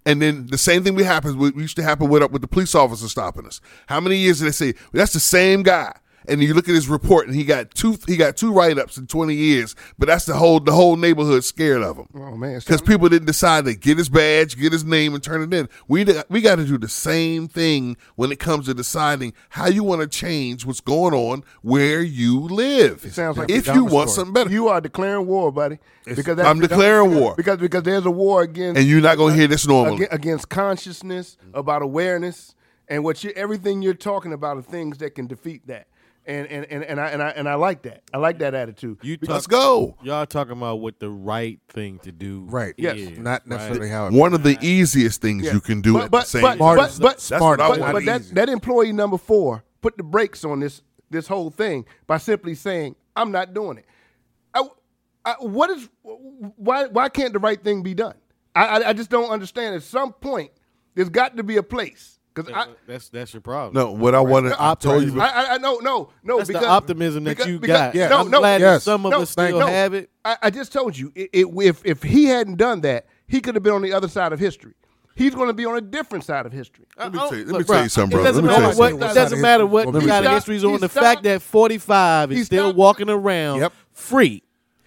[0.06, 2.76] And then the same thing we happens we used to happen with with the police
[2.76, 3.62] officer stopping us.
[3.88, 5.94] How many years did they say that's the same guy?
[6.28, 8.98] And you look at his report, and he got two he got two write ups
[8.98, 9.76] in twenty years.
[9.98, 13.28] But that's the whole the whole neighborhood scared of him Oh man, because people didn't
[13.28, 15.70] decide to get his badge, get his name, and turn it in.
[15.88, 19.84] We we got to do the same thing when it comes to deciding how you
[19.84, 23.06] want to change what's going on where you live.
[23.06, 24.26] It sounds like if you want story.
[24.26, 25.80] something better, You are declaring war, buddy.
[26.06, 27.36] Because I'm declaring war.
[27.36, 30.08] because because there's a war against and you're not gonna hear this normally.
[30.12, 32.56] against consciousness about awareness
[32.88, 35.88] and what you everything you're talking about are things that can defeat that.
[36.28, 38.04] And and, and, and I and I and I like that.
[38.14, 39.00] I like that attitude.
[39.02, 39.96] You Let's go.
[40.04, 42.74] Y'all talking about what the right thing to do, Right.
[42.78, 42.98] Yes.
[42.98, 43.48] is, Not right?
[43.48, 45.54] necessarily how it One of the easiest things Yeah.
[45.54, 46.76] you can do but, at but, the same but, time.
[46.76, 47.60] but, Smart.
[47.60, 50.82] but, but, what but, but that, that employee number four put the brakes on this
[51.10, 53.86] this whole thing by simply saying, "I'm not doing it."
[54.54, 54.68] I,
[55.24, 58.16] I, what is why why can't the right thing be done?
[58.54, 59.76] I, I I just don't understand.
[59.76, 60.52] At some point,
[60.94, 62.68] there's got to be a place because I.
[62.88, 63.74] That's that's your problem.
[63.74, 65.20] No, what I wanted, I told you.
[65.20, 67.96] I, I, I no no no that's because the optimism that because- you because- got.
[67.96, 68.08] Yeah.
[68.10, 68.76] No, I'm no, glad yes.
[68.78, 69.66] that some of no, us still no.
[69.68, 70.10] have it.
[70.24, 73.56] I, I just told you, it, it, if if he hadn't done that, he could
[73.56, 74.74] have been on the other side of history.
[75.16, 76.86] He's going to be on a different side of history.
[76.96, 78.30] Let me tell you- let me tell you something, It brother.
[78.42, 78.90] doesn't me tell matter you what.
[78.92, 79.10] something.
[79.10, 80.78] It doesn't matter what Well, kind of he history is on.
[80.78, 83.74] stopped- The he fact that 45 he is still stopped- walking around Yep.
[83.94, 84.44] free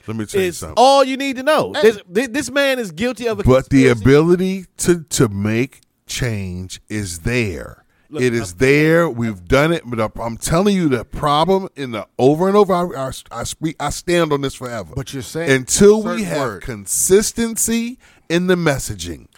[0.07, 0.75] Let me tell you is something.
[0.77, 1.73] all you need to know.
[1.83, 4.01] This, thi- this man is guilty of a but the conspiracy.
[4.03, 5.81] ability to to make
[6.11, 7.85] change is there.
[8.11, 9.09] Look, it is there.
[9.09, 12.75] We've done it, but I'm telling you, the problem in the over and over.
[12.75, 13.77] I, I, I speak.
[13.79, 14.95] I stand on this forever.
[14.97, 16.67] But you're saying until we have words.
[16.67, 19.29] consistency in the messaging,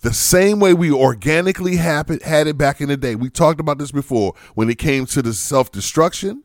[0.00, 3.14] the same way we organically happen, had it back in the day.
[3.14, 6.42] We talked about this before when it came to the self destruction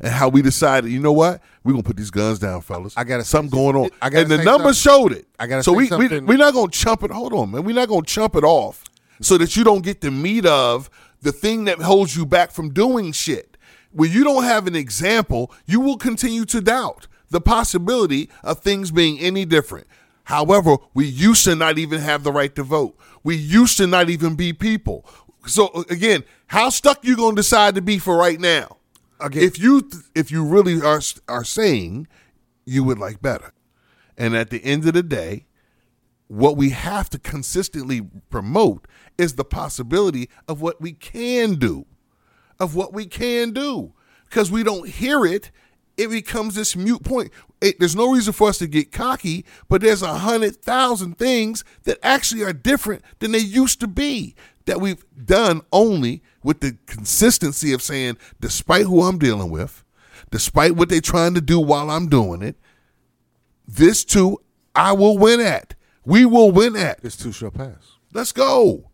[0.00, 2.92] and how we decided, you know what, we're gonna put these guns down, fellas.
[2.98, 5.08] I say something going on, I gotta and the numbers something.
[5.08, 5.26] showed it.
[5.38, 7.10] I gotta so we, we we're not gonna chump it.
[7.10, 7.64] Hold on, man.
[7.64, 8.83] We're not gonna chump it off
[9.20, 10.90] so that you don't get the meat of
[11.22, 13.56] the thing that holds you back from doing shit.
[13.92, 18.90] When you don't have an example, you will continue to doubt the possibility of things
[18.90, 19.86] being any different.
[20.24, 22.96] However, we used to not even have the right to vote.
[23.22, 25.04] We used to not even be people.
[25.46, 28.78] So again, how stuck you gonna decide to be for right now?
[29.20, 32.08] Again- if you if you really are are saying
[32.64, 33.52] you would like better,
[34.16, 35.46] and at the end of the day,
[36.28, 38.86] what we have to consistently promote
[39.18, 41.86] is the possibility of what we can do,
[42.58, 43.92] of what we can do.
[44.28, 45.50] Because we don't hear it,
[45.96, 47.30] it becomes this mute point.
[47.60, 51.62] It- there's no reason for us to get cocky, but there's a hundred thousand things
[51.84, 54.34] that actually are different than they used to be
[54.66, 59.84] that we've done only with the consistency of saying, despite who I'm dealing with,
[60.30, 62.56] despite what they're trying to do while I'm doing it,
[63.68, 64.38] this too
[64.74, 65.73] I will win at.
[66.04, 67.00] We will win at.
[67.02, 67.98] This too shall pass.
[68.12, 68.90] Let's go.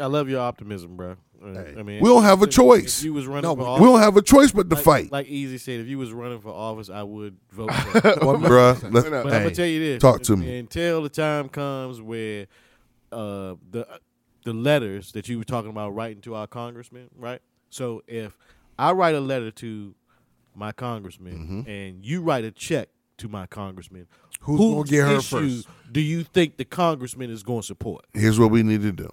[0.00, 1.16] I love your optimism, bro.
[1.44, 2.98] Uh, I mean, we don't have a if- choice.
[3.00, 4.84] If you was running No, for we We don't have a choice but to like,
[4.84, 5.12] fight.
[5.12, 7.72] Like Easy said, if you was running for office, I would vote.
[7.74, 8.00] for you.
[8.02, 10.58] Bruh, let's, But I'm gonna tell you this: Talk to me.
[10.58, 12.46] until the time comes where
[13.10, 13.86] uh, the
[14.44, 17.40] the letters that you were talking about writing to our congressman, right?
[17.70, 18.36] So if
[18.78, 19.94] I write a letter to
[20.54, 21.32] my congressman
[21.64, 21.70] Mm-hmm.
[21.70, 22.88] and you write a check
[23.22, 24.06] to my congressman,
[24.42, 25.68] Who's whose gonna get her issue first?
[25.90, 28.04] Do you think the congressman is going to support?
[28.12, 29.08] Here's what we need to do.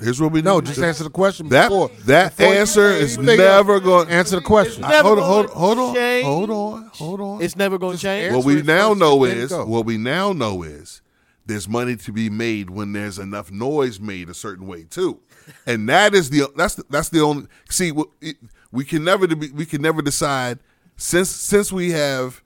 [0.00, 0.84] Here's what we need No, to just do.
[0.84, 1.90] answer the question That before.
[2.06, 4.82] that before answer is never going to Answer the question.
[4.84, 6.24] It's never hold on, hold on, hold on, change.
[6.26, 7.42] hold on, hold on.
[7.42, 8.34] It's never going to change.
[8.34, 11.00] what we now first know is what we now know is
[11.46, 15.20] there's money to be made when there's enough noise made a certain way too,
[15.64, 18.36] and that is the that's the, that's the only see w- it-
[18.72, 20.58] we can never be, we can never decide
[20.96, 22.42] since since we have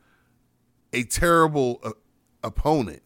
[0.93, 1.91] a terrible uh,
[2.43, 3.03] opponent,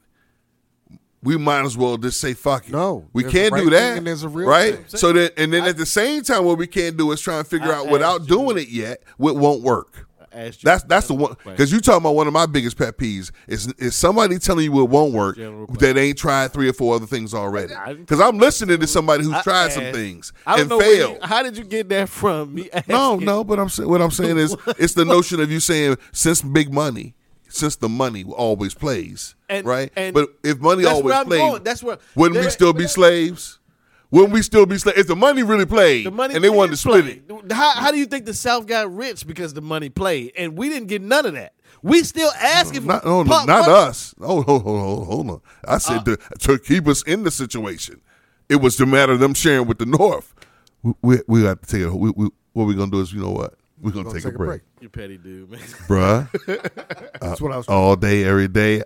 [1.22, 2.72] we might as well just say fuck it.
[2.72, 3.98] No, we can't right do thing that.
[3.98, 4.74] and there's a real right.
[4.74, 4.84] thing.
[4.88, 7.46] So then, and then at the same time, what we can't do is try and
[7.46, 10.08] figure I out without you- doing it yet, what won't work.
[10.64, 13.72] That's that's the one because you talking about one of my biggest pet peeves is
[13.74, 17.32] is somebody telling you it won't work that ain't tried three or four other things
[17.32, 17.72] already.
[17.94, 21.18] Because I'm listening to somebody who's tried some things I don't and know you- failed.
[21.22, 22.68] how did you get that from me?
[22.88, 26.42] No, no, but I'm what I'm saying is it's the notion of you saying since
[26.42, 27.14] big money,
[27.54, 29.90] since the money always plays, And- right?
[29.96, 31.62] and but if money always where I'm played, going.
[31.62, 33.58] That's where- wouldn't we still be slaves?
[34.10, 36.72] Wouldn't we still be slaves if the money really played The money and they wanted
[36.72, 37.52] to split it?
[37.52, 40.68] How, how do you think the South got rich because the money played, and we
[40.68, 41.52] didn't get none of that?
[41.82, 44.14] We still asking for Not, oh, no, no, pump- not us.
[44.20, 45.40] Oh, hold, hold, hold, hold on.
[45.66, 46.16] I said uh.
[46.16, 48.00] to, to keep us in the situation.
[48.48, 50.34] It was the matter of them sharing with the North.
[50.82, 51.92] We we, we got to take it.
[51.92, 53.54] We, we, what we're gonna do is, you know what?
[53.80, 55.60] We're gonna, Gonna take, a break, You petty dude, man.
[55.88, 56.30] bruh.
[57.20, 57.66] That's uh, what I was.
[57.68, 58.82] all day, every day.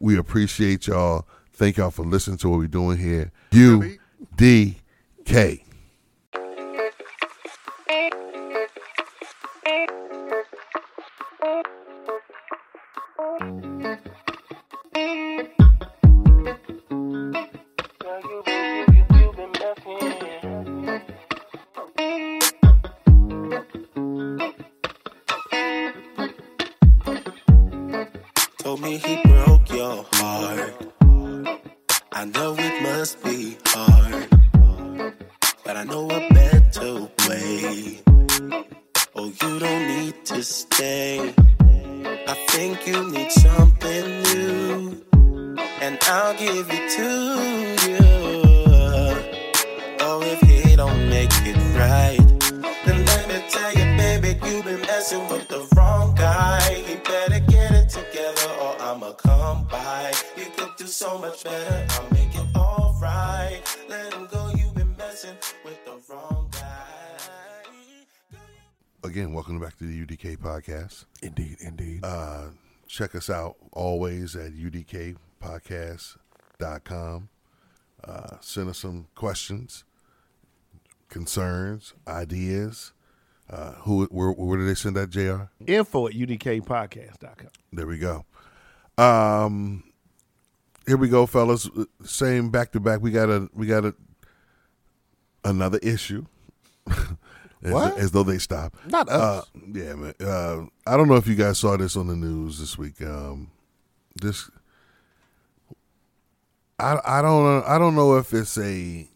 [0.00, 1.26] We appreciate y'all.
[1.52, 3.30] Thank y'all for listening to what we're doing here.
[3.52, 3.98] U
[4.36, 4.76] D
[5.24, 5.62] K.
[60.86, 61.84] do so much better.
[61.90, 63.60] I'll make it alright.
[63.88, 64.52] Let him go.
[64.56, 66.84] You've been messing with the wrong guy.
[69.02, 71.06] Again, welcome back to the UDK podcast.
[71.22, 72.04] Indeed, indeed.
[72.04, 72.50] Uh,
[72.86, 77.28] check us out always at udkpodcast.com.
[78.04, 79.82] Uh, send us some questions,
[81.08, 82.92] concerns, ideas.
[83.50, 85.46] Uh, who where, where did they send that, Jr.?
[85.66, 87.50] Info at udkpodcast.com.
[87.72, 88.24] There we go.
[88.98, 89.84] Um,
[90.86, 91.68] here we go, fellas.
[92.04, 93.00] Same back to back.
[93.00, 93.94] We got a we got a
[95.44, 96.26] another issue.
[96.88, 97.98] as, What?
[97.98, 98.76] as though they stop.
[98.86, 99.50] Not Uh, us.
[99.72, 100.14] yeah, man.
[100.20, 103.00] Uh, I don't know if you guys saw this on the news this week.
[103.02, 103.50] Um,
[104.20, 104.50] this,
[106.78, 107.64] I I don't.
[107.64, 109.08] I don't know if it's a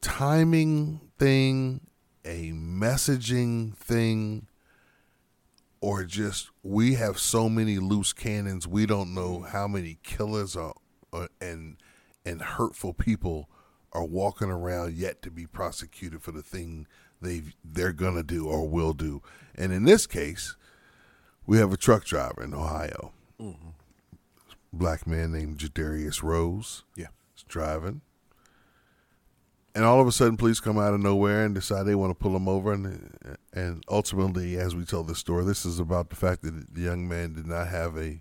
[0.00, 1.80] timing thing,
[2.24, 4.46] a messaging thing,
[5.80, 8.66] or just we have so many loose cannons.
[8.68, 10.74] We don't know how many killers are,
[11.12, 11.76] are and
[12.24, 13.48] and hurtful people
[13.92, 16.86] are walking around yet to be prosecuted for the thing
[17.20, 19.22] they they're gonna do or will do.
[19.54, 20.56] And in this case,
[21.46, 23.70] we have a truck driver in Ohio, mm-hmm.
[24.72, 26.84] black man named Jadarius Rose.
[26.94, 27.08] Yeah.
[27.36, 28.02] is driving,
[29.74, 32.22] and all of a sudden, police come out of nowhere and decide they want to
[32.22, 32.72] pull him over.
[32.72, 36.80] And and ultimately, as we tell the story, this is about the fact that the
[36.80, 38.20] young man did not have a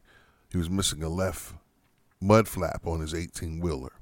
[0.50, 1.54] he was missing a left
[2.22, 3.94] mud flap on his eighteen wheeler.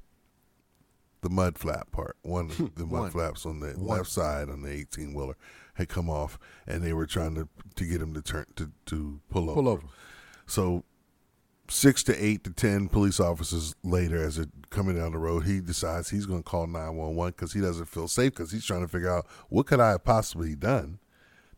[1.22, 3.98] The mud flap part, one of hmm, the mud flaps on the One.
[3.98, 5.36] left side on the eighteen wheeler
[5.74, 9.20] had come off, and they were trying to to get him to turn to to
[9.28, 9.54] pull over.
[9.54, 9.86] Pull over.
[10.46, 10.84] So
[11.68, 15.60] six to eight to ten police officers later, as they're coming down the road, he
[15.60, 18.64] decides he's going to call nine one one because he doesn't feel safe because he's
[18.64, 21.00] trying to figure out what could I have possibly done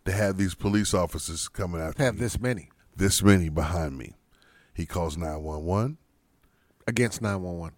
[0.07, 4.15] to have these police officers coming after Have me, this many this many behind me.
[4.73, 5.99] He calls nine one one.
[6.89, 7.73] Against nine one one.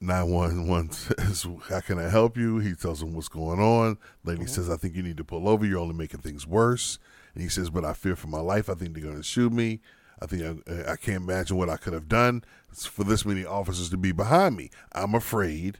[0.00, 2.58] 911 says, How can I help you?
[2.58, 3.98] He tells him what's going on.
[4.24, 4.48] Lady mm-hmm.
[4.48, 5.64] says, I think you need to pull over.
[5.64, 6.98] You're only making things worse.
[7.34, 8.68] And he says, But I fear for my life.
[8.68, 9.80] I think they're going to shoot me.
[10.20, 13.44] I think I, uh, I can't imagine what I could have done for this many
[13.44, 14.70] officers to be behind me.
[14.92, 15.78] I'm afraid.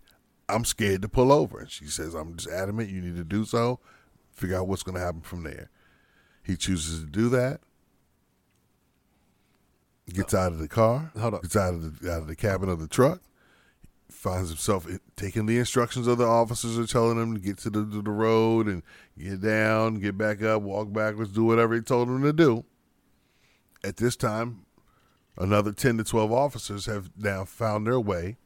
[0.49, 1.61] I'm scared to pull over.
[1.61, 3.81] And she says, I'm just adamant you need to do so.
[4.33, 5.71] Figure out what's going to happen from there.
[6.43, 7.61] He chooses to do that.
[10.15, 11.13] Gets out of the car.
[11.19, 11.43] Hold up.
[11.43, 13.21] Gets out of the out of the cabin of the truck
[14.23, 14.87] finds himself
[15.17, 18.11] taking the instructions of the officers are telling him to get to the, to the
[18.11, 18.83] road and
[19.19, 22.65] get down, get back up, walk backwards, do whatever he told him to do.
[23.83, 24.65] At this time,
[25.37, 28.37] another 10 to 12 officers have now found their way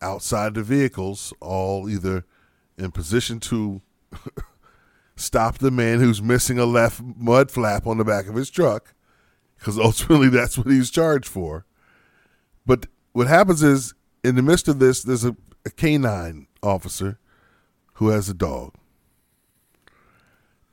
[0.00, 2.24] outside the vehicles, all either
[2.78, 3.82] in position to
[5.16, 8.94] stop the man who's missing a left mud flap on the back of his truck
[9.62, 11.64] because ultimately that's what he's charged for.
[12.66, 13.94] But what happens is,
[14.24, 17.20] in the midst of this, there's a, a canine officer
[17.94, 18.74] who has a dog.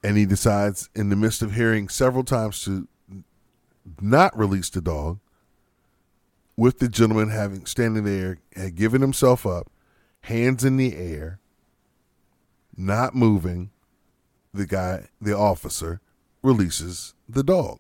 [0.04, 2.88] And he decides, in the midst of hearing several times to
[4.02, 5.20] not release the dog,
[6.58, 9.72] with the gentleman having standing there, had given himself up,
[10.22, 11.40] hands in the air,
[12.76, 13.70] not moving,
[14.52, 16.02] the guy, the officer,
[16.42, 17.80] releases the dog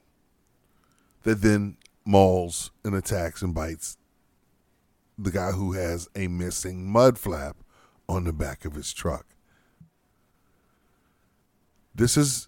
[1.23, 3.97] that then mauls and attacks and bites
[5.17, 7.57] the guy who has a missing mud flap
[8.07, 9.25] on the back of his truck.
[11.93, 12.47] This is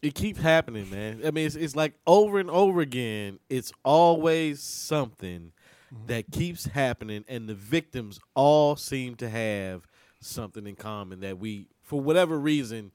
[0.00, 1.20] It keeps happening, man.
[1.24, 3.38] I mean, it's, it's like over and over again.
[3.50, 5.52] It's always something
[5.94, 6.06] mm-hmm.
[6.06, 9.86] that keeps happening, and the victims all seem to have
[10.18, 12.90] something in common that we, for whatever reason,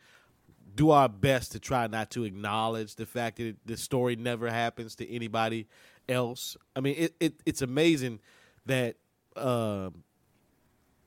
[0.77, 4.95] do our best to try not to acknowledge the fact that the story never happens
[4.95, 5.67] to anybody
[6.07, 6.55] else.
[6.75, 8.19] I mean, it, it it's amazing
[8.65, 8.95] that
[9.35, 10.03] um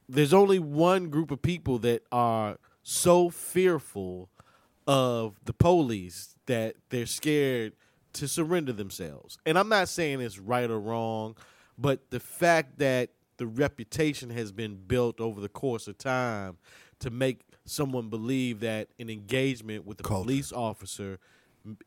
[0.09, 4.29] there's only one group of people that are so fearful
[4.87, 7.75] of the police that they're scared
[8.15, 9.39] to surrender themselves.
[9.47, 11.37] And I'm not saying it's right or wrong,
[11.79, 16.59] but the fact that the reputation has been built over the course of time
[16.99, 20.25] to make someone believe that an engagement with a Culture.
[20.25, 21.19] police officer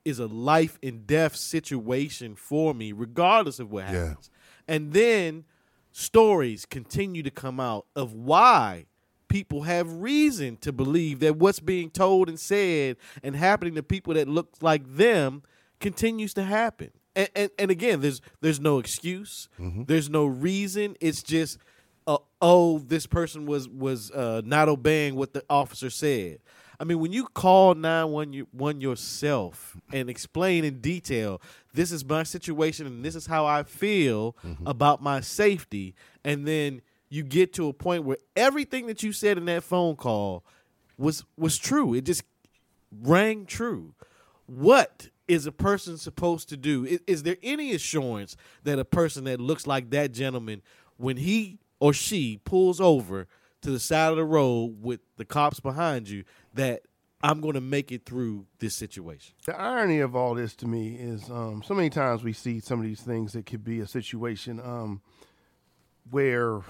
[0.05, 4.07] is a life and death situation for me, regardless of what Yeah.
[4.09, 4.29] happens.
[4.67, 5.45] And then
[5.91, 8.85] stories continue to come out of why
[9.27, 14.13] people have reason to believe that what's being told and said and happening to people
[14.13, 15.41] that look like them
[15.79, 16.91] continues to happen.
[17.15, 19.49] And and, and again, there's there's no excuse.
[19.59, 19.83] Mm-hmm.
[19.85, 20.95] There's no reason.
[21.01, 21.57] It's just
[22.07, 26.39] uh, oh, this person was was uh, not obeying what the officer said.
[26.79, 31.41] I mean, when you call 911 yourself and explain in detail,
[31.73, 34.35] this is my situation and this is how I feel
[34.65, 35.95] about my safety,
[36.25, 39.95] and then you get to a point where everything that you said in that phone
[39.95, 40.43] call
[40.97, 41.93] was was true.
[41.93, 42.23] It just
[43.01, 43.93] rang true.
[44.45, 46.85] What is a person supposed to do?
[46.85, 50.61] Is, is there any assurance that a person that looks like that gentleman,
[50.97, 53.27] when he or she pulls over
[53.61, 56.23] to the side of the road with the cops behind you,
[56.53, 56.83] that
[57.21, 59.35] I'm going to make it through this situation?
[59.45, 62.79] The irony of all this to me is um, so many times we see some
[62.79, 65.01] of these things that could be a situation um,
[66.09, 66.61] where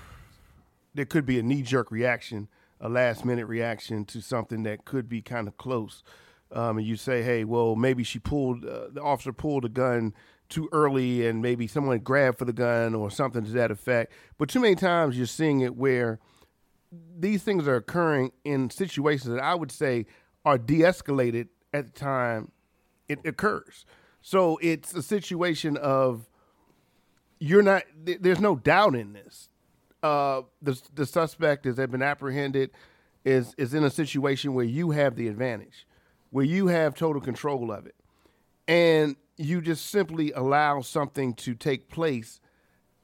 [0.95, 2.47] there could be a knee jerk reaction,
[2.81, 6.01] a last minute reaction to something that could be kind of close.
[6.53, 10.13] Um, and you say, hey, well, maybe she pulled, uh, the officer pulled a gun
[10.49, 14.13] too early and maybe someone grabbed for the gun or something to that effect.
[14.37, 16.19] But too many times you're seeing it where
[17.17, 20.05] these things are occurring in situations that I would say
[20.45, 22.51] are de escalated at the time
[23.09, 23.85] it occurs.
[24.21, 26.29] So it's a situation of
[27.39, 29.49] you're not, th- there's no doubt in this.
[30.01, 32.71] Uh, the, the suspect has been apprehended
[33.25, 35.87] is, is in a situation where you have the advantage,
[36.33, 37.95] where you have total control of it.
[38.67, 42.41] And you just simply allow something to take place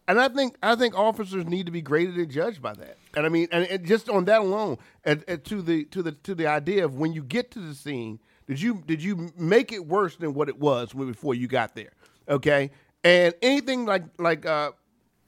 [0.09, 2.97] and I think I think officers need to be graded and judged by that.
[3.15, 6.13] And I mean, and, and just on that alone, and, and to the to the
[6.13, 9.71] to the idea of when you get to the scene, did you did you make
[9.71, 11.91] it worse than what it was before you got there?
[12.27, 12.71] Okay,
[13.03, 14.71] and anything like like uh,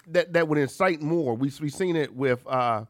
[0.08, 1.36] that that would incite more.
[1.36, 2.46] We we seen it with.
[2.48, 2.86] Uh,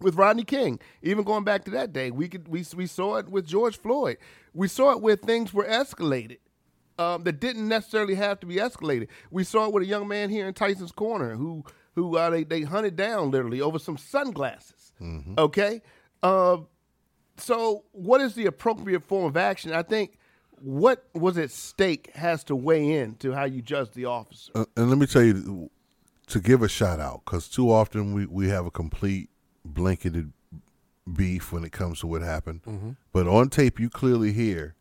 [0.00, 0.80] with Rodney King.
[1.02, 4.18] Even going back to that day, we could we we saw it with George Floyd.
[4.54, 6.38] We saw it where things were escalated
[6.98, 9.08] um, that didn't necessarily have to be escalated.
[9.30, 12.44] We saw it with a young man here in Tyson's Corner who who uh, they
[12.44, 14.92] they hunted down literally over some sunglasses.
[15.38, 15.80] Okay,
[16.22, 16.66] um,
[17.38, 19.72] so what is the appropriate form of action?
[19.72, 20.18] I think
[20.60, 24.52] what was at stake has to weigh in to how you judge the officer.
[24.54, 25.70] Uh, and let me tell you
[26.26, 29.30] to give a shout out because too often we, we have a complete
[29.64, 30.32] blanketed
[31.10, 32.62] beef when it comes to what happened.
[32.64, 32.90] Mm-hmm.
[33.12, 34.74] But on tape, you clearly hear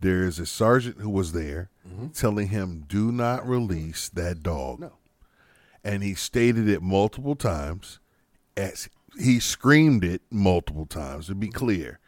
[0.00, 2.08] there is a sergeant who was there mm-hmm.
[2.08, 4.92] telling him, "Do not release that dog." No.
[5.84, 8.00] and he stated it multiple times.
[8.56, 8.88] As
[9.18, 11.58] he screamed it multiple times to be mm-hmm.
[11.58, 12.00] clear.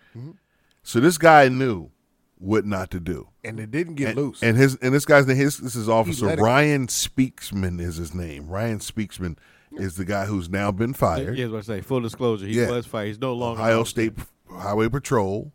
[0.82, 1.90] So this guy knew
[2.38, 3.28] what not to do.
[3.44, 4.42] and it didn't get and, loose.
[4.42, 8.48] And his and this guy's name his this is Officer Ryan Speakman is his name.
[8.48, 9.36] Ryan Speakman
[9.72, 11.36] is the guy who's now been fired.
[11.38, 11.80] Yeah, what I say.
[11.80, 12.70] Full disclosure, he Yeah.
[12.70, 13.06] was fired.
[13.08, 14.14] He's no longer Ohio on- State
[14.50, 15.52] Highway Patrol.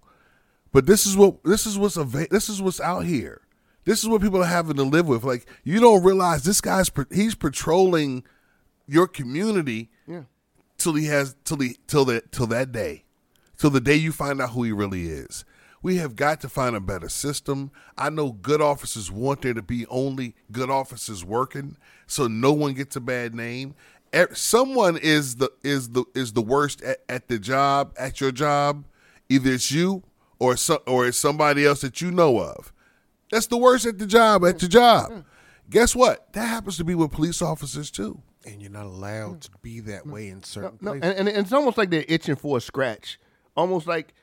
[0.71, 3.41] But this is what this is what's ava- this is what's out here.
[3.85, 5.23] This is what people are having to live with.
[5.23, 8.23] Like you don't realize this guy's pa- he's patrolling
[8.87, 10.23] your community Yeah.
[10.77, 13.03] till he has till he till that till that day,
[13.57, 15.45] till the day you find out who he really is.
[15.83, 17.69] We have got to find a better system.
[17.97, 21.75] I know good officers want there to be only good officers working,
[22.07, 23.75] so no one gets a bad name.
[24.15, 28.31] E- Someone is the is the is the worst at, at the job at your
[28.31, 28.85] job.
[29.29, 30.03] Either it's you
[30.39, 32.71] or so, or it's somebody else that you know of.
[33.31, 35.09] That's the worst at the job at your job.
[35.09, 35.19] Mm-hmm.
[35.69, 36.31] Guess what?
[36.33, 38.21] That happens to be with police officers too.
[38.45, 40.11] and you're not allowed to be that mm-hmm.
[40.11, 41.15] way in certain No, places.
[41.17, 43.17] and, and it's almost like they're itching for a scratch.
[43.55, 44.13] Almost like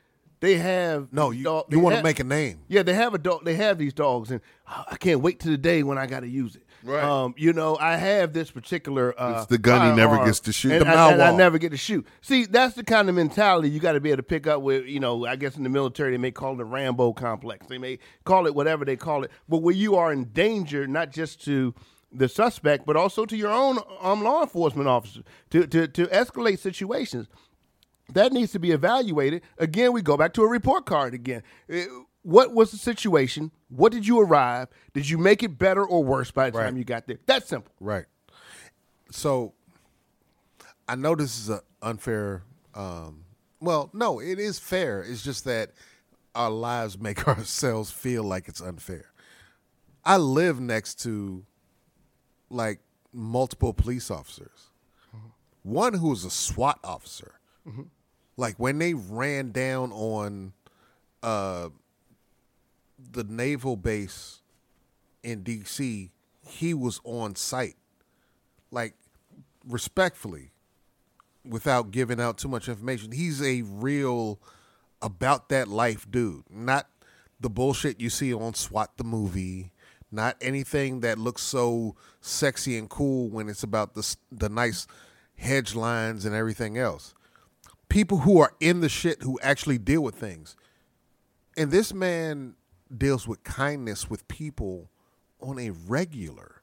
[0.41, 2.61] they have no, these you dog- you want to make a name.
[2.68, 3.45] Yeah, they have a dog.
[3.45, 6.20] They have these dogs, and oh, I can't wait to the day when I got
[6.20, 6.62] to use it.
[6.83, 7.03] Right.
[7.05, 9.18] Um, you know, I have this particular.
[9.20, 10.72] Uh, It's the gun he never firearm, gets to shoot.
[10.72, 12.07] and The I, and I never get to shoot.
[12.22, 14.87] See, that's the kind of mentality you got to be able to pick up with.
[14.87, 17.66] You know, I guess in the military they may call it a Rambo complex.
[17.66, 19.31] They may call it whatever they call it.
[19.49, 21.74] But where you are in danger, not just to
[22.12, 25.20] the suspect, but also to your own um, law enforcement officer
[25.51, 27.28] to, to to escalate situations
[28.12, 29.43] that needs to be evaluated.
[29.59, 31.43] Again, we go back to a report card again.
[31.72, 31.83] Uh,
[32.23, 33.51] What was the situation?
[33.68, 34.68] What did you arrive?
[34.93, 36.64] Did you make it better or worse by the Right.
[36.66, 37.18] time you got there?
[37.27, 37.73] That's simple.
[37.81, 38.05] Right.
[39.11, 39.55] So
[40.89, 42.43] I know this is an unfair
[42.75, 43.25] um
[43.62, 45.03] well, no, it is fair.
[45.03, 45.73] It's just that
[46.35, 49.07] our lives make ourselves feel like it's unfair.
[50.05, 51.45] I live next to
[52.49, 52.81] like
[53.12, 54.68] multiple police officers.
[55.62, 57.35] One who is a SWAT officer.
[58.37, 60.53] Like when they ran down on
[61.23, 61.68] uh
[63.13, 64.43] the naval base
[65.23, 66.11] in DC,
[66.47, 67.77] he was on site.
[68.71, 68.95] Like,
[69.67, 70.53] respectfully,
[71.45, 74.41] without giving out too much information, he's a real
[75.03, 76.45] about that life dude.
[76.51, 76.87] Not
[77.41, 79.73] the bullshit you see on SWAT the movie.
[80.13, 84.87] Not anything that looks so sexy and cool when it's about the the nice
[85.37, 87.15] hedge lines and everything else.
[87.89, 90.57] People who are in the shit who actually deal with things.
[91.57, 92.55] And this man
[92.97, 94.91] deals with kindness with people
[95.41, 96.62] on a regular.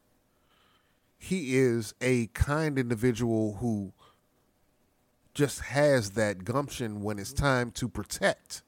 [1.17, 3.93] He is a kind individual who
[5.33, 8.63] just has that gumption when it's time to protect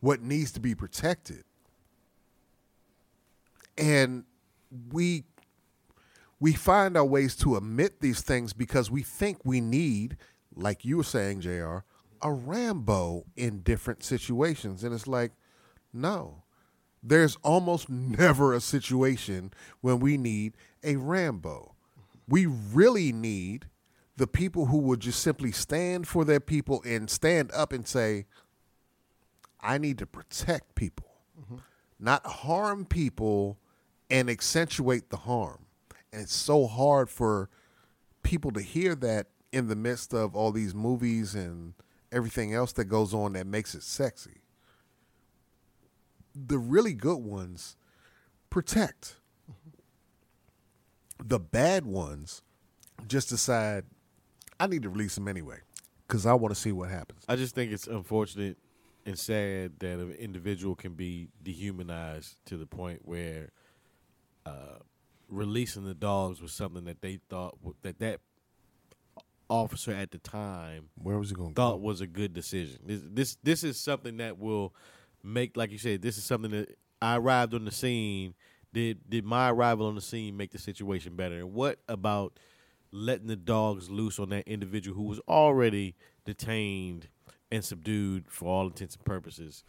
[0.00, 1.44] what needs to be protected.
[3.78, 4.24] And
[4.92, 5.24] we
[6.38, 10.16] we find our ways to omit these things because we think we need,
[10.54, 11.78] like you were saying, JR,
[12.20, 14.84] a Rambo in different situations.
[14.84, 15.32] And it's like,
[15.92, 16.42] no.
[17.08, 21.76] There's almost never a situation when we need a Rambo.
[22.28, 23.66] We really need
[24.16, 28.26] the people who would just simply stand for their people and stand up and say,
[29.60, 31.06] I need to protect people,
[32.00, 33.58] not harm people
[34.10, 35.66] and accentuate the harm.
[36.12, 37.50] And it's so hard for
[38.24, 41.74] people to hear that in the midst of all these movies and
[42.10, 44.40] everything else that goes on that makes it sexy.
[46.38, 47.76] The really good ones
[48.50, 49.16] protect.
[51.24, 52.42] The bad ones
[53.08, 53.84] just decide,
[54.60, 55.60] I need to release them anyway
[56.06, 57.24] because I want to see what happens.
[57.28, 58.58] I just think it's unfortunate
[59.06, 63.50] and sad that an individual can be dehumanized to the point where
[64.44, 64.80] uh,
[65.28, 68.20] releasing the dogs was something that they thought that that
[69.48, 72.80] officer at the time Where was he going thought was a good decision.
[72.84, 74.74] This this this is something that will
[75.22, 78.34] make, like you said, this is something that I arrived on the scene.
[78.72, 81.36] Did did my arrival on the scene make the situation better?
[81.36, 82.38] And what about
[82.92, 85.94] letting the dogs loose on that individual who was already
[86.24, 87.08] detained
[87.50, 89.64] and subdued for all intents and purposes?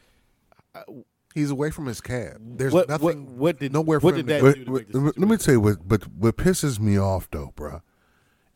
[1.33, 2.39] He's away from his cab.
[2.57, 3.25] There's What- nothing.
[3.25, 4.53] what- what did- nowhere what did that go.
[4.53, 4.71] do?
[4.71, 7.53] Wait, to make wait, let me tell you what, but what pisses me off though,
[7.55, 7.81] bruh,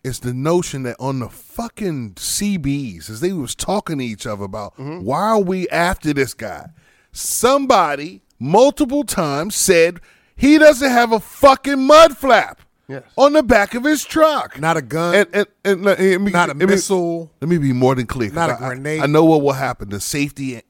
[0.04, 4.44] is the notion that on the fucking CBs, as they was talking to each other
[4.44, 5.04] about mm-hmm.
[5.04, 6.68] why are we after this guy,
[7.12, 10.00] somebody multiple times said
[10.36, 13.04] he doesn't have a fucking mud flap Yes.
[13.16, 15.16] on the back of his truck, Not a gun.
[15.16, 17.32] and and, and, let me- not a let me- missile.
[17.40, 18.32] let me be more than clear.
[18.32, 19.00] Not a I- I- grenade.
[19.02, 19.90] I, know what will happen.
[19.90, 20.62] The safety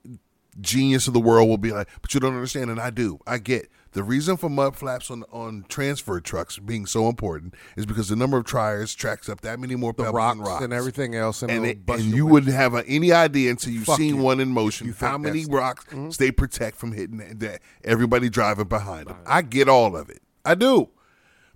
[0.60, 3.20] genius of the world will be like, but you don't understand, and I do.
[3.26, 7.86] I get the reason for mud flaps on on transfer trucks being so important is
[7.86, 10.64] because the number of tires tracks up that many more the pebbles rocks, and rocks
[10.64, 13.98] and everything else, and, And, it, and you wouldn't have any idea until you've Fuck
[13.98, 14.22] seen you.
[14.22, 14.88] one in motion.
[14.88, 15.48] You how many that's-
[15.92, 16.04] Mm-hmm.
[16.06, 19.18] rocks they protect from hitting that, that everybody driving behind them?
[19.26, 20.22] I get all of it.
[20.46, 20.90] I do,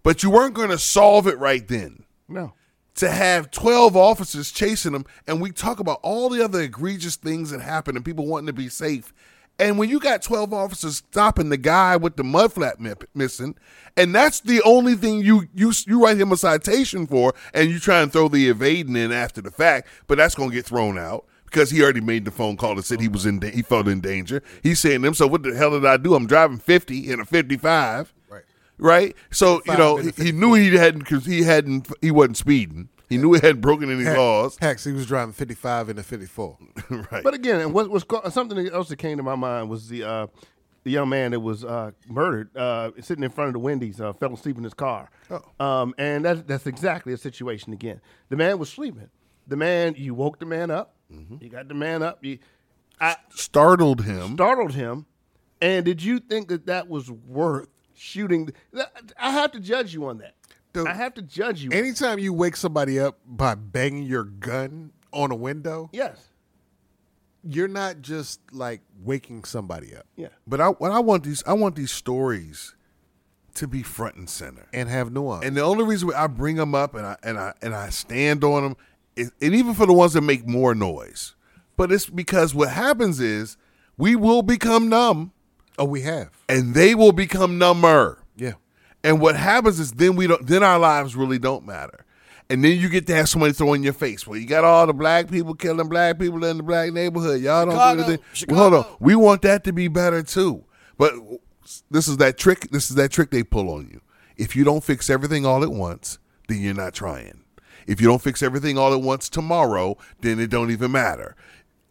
[0.04, 2.54] but you weren't going to solve it right then No.
[2.96, 7.50] to have 12 officers chasing them and we talk about all the other egregious things
[7.52, 9.14] that happen and people wanting to be safe
[9.60, 13.56] and when you got 12 officers stopping the guy with the mud flap mi- missing
[13.98, 17.80] and that's the only thing you you you write him a citation for and you
[17.80, 20.98] try and throw the evading in after the fact but that's going to get thrown
[20.98, 23.62] out because he already made the phone call and said he was in da- he
[23.62, 24.44] felt in danger.
[24.62, 26.14] He's saying to himself, "What the hell did I do?
[26.14, 28.44] I'm driving 50 in a 55." Right.
[28.78, 29.16] Right.
[29.32, 32.90] So you know he, he knew he hadn't because he hadn't he wasn't speeding.
[33.10, 34.58] He knew he hadn't broken any Heck, laws.
[34.60, 36.58] Heck, he was driving 55 in a 54.
[36.90, 37.24] right.
[37.24, 40.28] But again, and what was something else that came to my mind was the uh,
[40.84, 44.14] the young man that was uh, murdered uh, sitting in front of the Wendy's, uh,
[44.14, 45.10] fell asleep in his car.
[45.60, 48.02] Um, and that's that's exactly a situation again.
[48.30, 49.10] The man was sleeping.
[49.48, 50.96] The man, you woke the man up.
[51.40, 52.24] You got the man up.
[52.24, 52.40] You,
[53.00, 54.34] I startled him.
[54.34, 55.06] startled him.
[55.62, 58.50] And did you think that that was worth shooting?
[59.18, 60.36] I have to judge you on that.
[60.76, 61.72] Dude, I have to judge you.
[61.72, 66.30] Anytime you wake somebody up by banging your gun on a window, yes.
[67.44, 70.30] you're not just like waking somebody up Yeah.
[70.46, 72.76] But I what I want these I want these stories
[73.56, 74.68] to be front and center.
[74.74, 75.46] and have nuance.
[75.46, 78.44] And the only reason I bring them up and I and I and I stand
[78.44, 78.78] on them,
[79.16, 81.36] is, and even for the ones that make more noise,
[81.78, 83.56] but it's because what happens is
[83.98, 85.32] we will become numb,
[85.78, 86.32] oh, we have.
[86.50, 88.20] and they will become number.
[89.06, 92.06] And what happens is then we don't then our lives really don't matter.
[92.50, 94.26] And then you get to have somebody throw in your face.
[94.26, 97.42] Well, you got all the black people killing black people in the black neighborhood.
[97.42, 98.26] Y'all don't Chicago, do anything.
[98.34, 98.56] Chicago.
[98.56, 98.98] Well, hold on.
[99.00, 100.64] We want that to be better too.
[100.98, 101.14] But
[101.92, 102.72] this is that trick.
[102.72, 104.02] This is that trick they pull on you.
[104.38, 107.44] If you don't fix everything all at once, then you're not trying.
[107.86, 111.36] If you don't fix everything all at once tomorrow, then it don't even matter.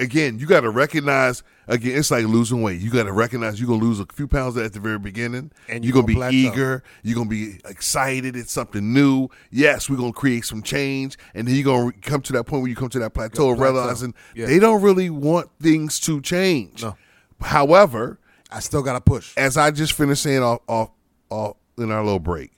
[0.01, 1.45] Again, you got to recognize.
[1.67, 2.81] Again, it's like losing weight.
[2.81, 5.85] You got to recognize you're gonna lose a few pounds at the very beginning, And
[5.85, 6.83] you're you're gonna, gonna be eager.
[7.03, 8.37] You're gonna be excited.
[8.37, 9.29] It's something new.
[9.51, 12.69] Yes, we're gonna create some change, and then you're gonna come to that point where
[12.71, 14.47] you come to that plateau of realizing Yeah.
[14.47, 16.83] they don't really want things to change.
[16.83, 16.97] No.
[17.41, 18.19] However,
[18.51, 19.33] I still got to push.
[19.37, 20.91] as I just finished saying off, off,
[21.31, 22.53] off in our little break,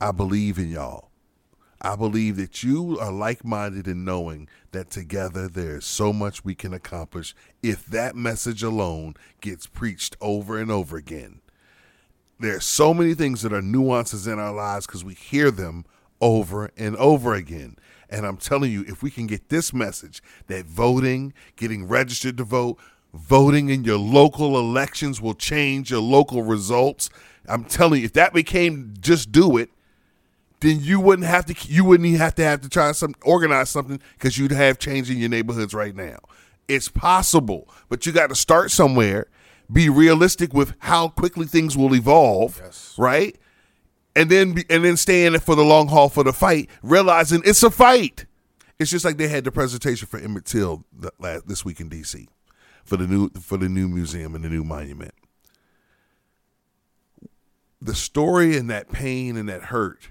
[0.00, 1.07] I believe in y'all.
[1.80, 6.44] I believe that you are like minded in knowing that together there is so much
[6.44, 11.40] we can accomplish if that message alone gets preached over and over again.
[12.40, 15.84] There are so many things that are nuances in our lives because we hear them
[16.20, 17.76] over and over again.
[18.10, 22.44] And I'm telling you, if we can get this message that voting, getting registered to
[22.44, 22.78] vote,
[23.12, 27.10] voting in your local elections will change your local results.
[27.48, 29.70] I'm telling you, if that became just do it,
[30.60, 33.70] then you wouldn't have to you wouldn't even have to have to try some organize
[33.70, 36.18] something because you'd have change in your neighborhoods right now.
[36.66, 39.28] It's possible, but you got to start somewhere.
[39.70, 42.94] Be realistic with how quickly things will evolve, yes.
[42.98, 43.36] right?
[44.16, 46.68] And then be, and then stay in it for the long haul for the fight,
[46.82, 48.26] realizing it's a fight.
[48.78, 50.84] It's just like they had the presentation for Emmett Till
[51.18, 52.28] last, this week in D.C.
[52.84, 55.14] for the new for the new museum and the new monument.
[57.80, 60.10] The story and that pain and that hurt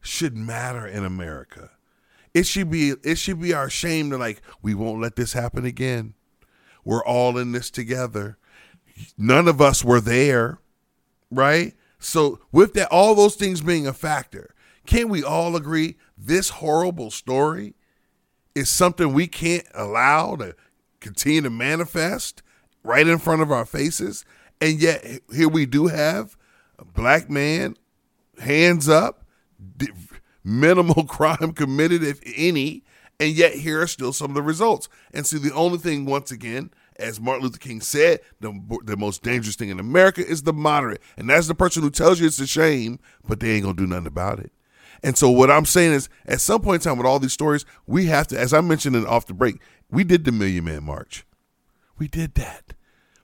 [0.00, 1.70] should matter in America.
[2.32, 5.64] It should be it should be our shame to like we won't let this happen
[5.64, 6.14] again.
[6.84, 8.38] We're all in this together.
[9.18, 10.58] None of us were there,
[11.30, 11.74] right?
[11.98, 14.54] So with that all those things being a factor,
[14.86, 17.74] can we all agree this horrible story
[18.54, 20.54] is something we can't allow to
[21.00, 22.42] continue to manifest
[22.82, 24.24] right in front of our faces?
[24.60, 26.36] And yet here we do have
[26.78, 27.76] a black man
[28.38, 29.24] hands up
[30.44, 32.84] minimal crime committed, if any,
[33.18, 34.88] and yet here are still some of the results.
[35.12, 38.52] And so the only thing, once again, as Martin Luther King said, the,
[38.84, 41.02] the most dangerous thing in America is the moderate.
[41.16, 43.82] And that's the person who tells you it's a shame, but they ain't going to
[43.82, 44.52] do nothing about it.
[45.02, 47.64] And so what I'm saying is, at some point in time with all these stories,
[47.86, 49.56] we have to, as I mentioned in off the break,
[49.90, 51.24] we did the Million Man March.
[51.98, 52.74] We did that.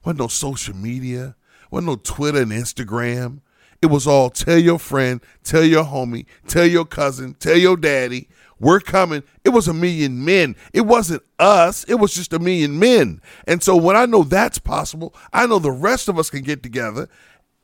[0.05, 1.37] Wasn't no social media.
[1.71, 3.41] Wasn't no Twitter and Instagram.
[3.83, 8.29] It was all tell your friend, tell your homie, tell your cousin, tell your daddy,
[8.59, 9.23] we're coming.
[9.45, 10.57] It was a million men.
[10.73, 11.85] It wasn't us.
[11.85, 13.21] It was just a million men.
[13.47, 16.63] And so when I know that's possible, I know the rest of us can get
[16.63, 17.09] together,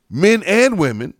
[0.09, 1.15] men and women,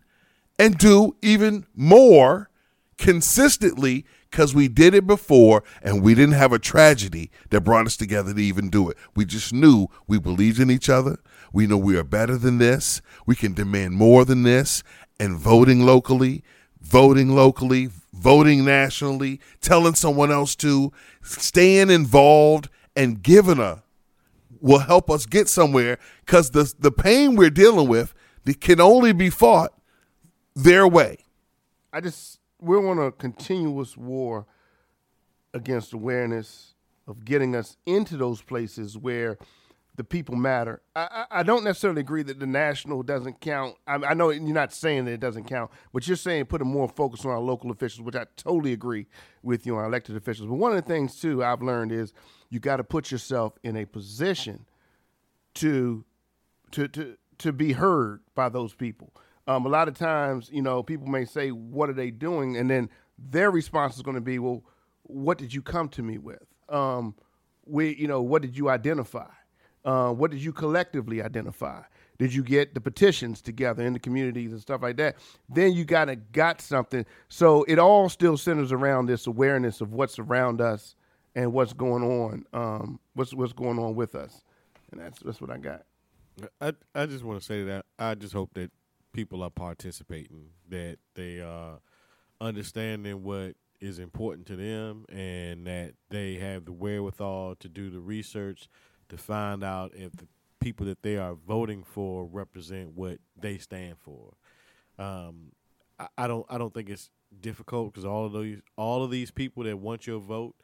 [0.58, 2.50] and do even more
[2.96, 7.96] consistently because we did it before and we didn't have a tragedy that brought us
[7.96, 8.96] together to even do it.
[9.16, 11.18] We just knew we believed in each other.
[11.54, 13.00] We know we are better than this.
[13.26, 14.82] We can demand more than this.
[15.20, 16.42] And voting locally,
[16.80, 20.92] voting locally, voting nationally, telling someone else to,
[21.22, 23.84] staying involved and giving a
[24.60, 29.12] will help us get somewhere because the, the pain we're dealing with it can only
[29.12, 29.72] be fought
[30.56, 31.18] their way.
[31.92, 34.46] I just we're on a continuous war
[35.52, 36.74] against awareness
[37.06, 39.38] of getting us into those places where
[39.96, 40.82] the people matter.
[40.96, 43.76] I, I, don't necessarily agree that the national doesn't count.
[43.86, 46.64] I, I know you're not saying that it doesn't count, but you're saying put a
[46.64, 49.06] more focus on our local officials, which I totally agree
[49.42, 50.48] with you on elected officials.
[50.48, 52.12] But one of the things too I've learned is
[52.50, 54.66] you got to put yourself in a position
[55.54, 56.04] to
[56.72, 59.12] to to to be heard by those people.
[59.46, 62.68] Um, a lot of times, you know, people may say, "What are they doing?" and
[62.68, 64.64] then their response is going to be, "Well,
[65.04, 66.42] what did you come to me with?
[66.68, 67.14] Um,
[67.66, 69.30] we, you know, what did you identify?
[69.84, 71.82] Uh, what did you collectively identify?
[72.18, 75.16] Did you get the petitions together in the communities and stuff like that?
[75.48, 77.04] Then you kind of got something.
[77.28, 80.94] So it all still centers around this awareness of what's around us
[81.34, 84.44] and what's going on, um, what's what's going on with us,
[84.92, 85.82] and that's that's what I got.
[86.60, 88.70] I I just want to say that I just hope that
[89.12, 91.80] people are participating, that they are
[92.40, 98.00] understanding what is important to them, and that they have the wherewithal to do the
[98.00, 98.68] research
[99.08, 100.26] to find out if the
[100.60, 104.34] people that they are voting for represent what they stand for.
[104.98, 105.52] Um,
[105.98, 109.30] I, I don't I don't think it's difficult because all of those all of these
[109.30, 110.54] people that want your vote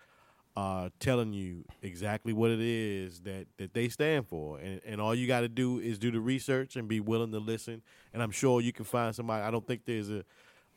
[0.57, 4.59] are telling you exactly what it is that, that they stand for.
[4.59, 7.39] And, and all you got to do is do the research and be willing to
[7.39, 7.83] listen.
[8.13, 9.45] And I'm sure you can find somebody.
[9.45, 10.25] I don't think there's a,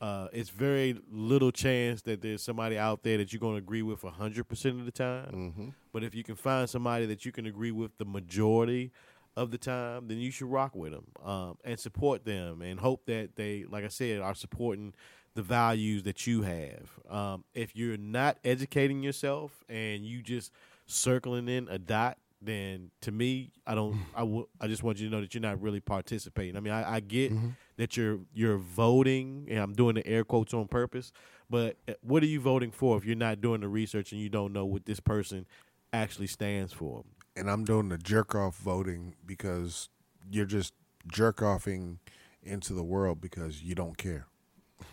[0.01, 3.81] uh, it's very little chance that there's somebody out there that you're going to agree
[3.81, 5.73] with 100% of the time.
[5.93, 8.91] But if you can find somebody that you can agree with the majority
[9.37, 13.05] of the time, then you should rock with them um, and support them and hope
[13.05, 14.93] that they, like I said, are supporting
[15.35, 16.89] the values that you have.
[17.09, 20.51] Um, if you're not educating yourself and you just
[20.85, 23.97] circling in a dot, then to me, I don't.
[24.15, 24.23] I.
[24.63, 26.57] I just want you to know that you're not really participating.
[26.57, 27.31] I mean, I, I get
[27.77, 31.11] that you're you're voting, and I'm doing the air quotes on purpose.
[31.49, 34.29] But uh, what are you voting for if you're not doing the research and you
[34.29, 35.45] don't know what this person
[35.91, 37.03] actually stands for?
[37.35, 39.89] and I'm doing the jerk off voting because
[40.29, 40.73] you're just
[41.07, 41.99] jerk offing
[42.41, 44.27] into the world because you don't care.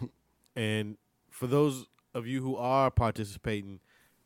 [0.56, 0.96] And
[1.30, 3.78] for those of you who are participating,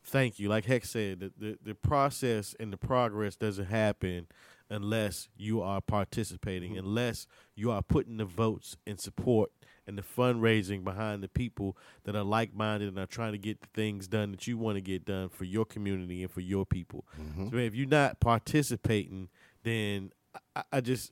[0.05, 0.49] thank you.
[0.49, 4.27] Like Hex said, the, the, the process and the progress doesn't happen
[4.69, 6.85] unless you are participating, mm-hmm.
[6.85, 9.51] unless you are putting the votes and support
[9.87, 13.61] and the fundraising behind the people that are like minded and are trying to get
[13.61, 16.65] the things done that you want to get done for your community and for your
[16.65, 17.05] people.
[17.21, 17.49] Mm-hmm.
[17.49, 19.29] So if you're not participating,
[19.63, 20.11] then
[20.55, 21.11] I, I just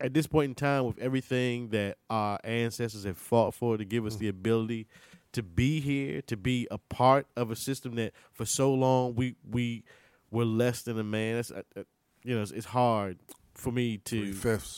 [0.00, 4.06] at this point in time, with everything that our ancestors have fought for to give
[4.06, 4.20] us mm.
[4.20, 4.86] the ability
[5.32, 9.36] to be here, to be a part of a system that for so long we
[9.48, 9.84] we
[10.30, 11.36] were less than a man.
[11.36, 11.82] That's, uh, uh,
[12.24, 13.18] you know, it's, it's hard
[13.54, 14.32] for me to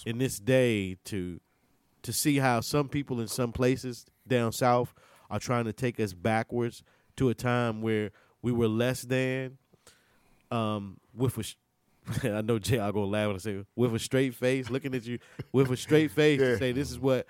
[0.04, 1.40] in this day to
[2.02, 4.92] to see how some people in some places down south
[5.30, 6.82] are trying to take us backwards
[7.16, 8.10] to a time where
[8.42, 9.56] we were less than
[10.50, 11.44] um with a
[12.36, 15.06] I know Jay I'll go laugh when I say with a straight face looking at
[15.06, 15.18] you
[15.52, 17.26] with a straight face to say this is what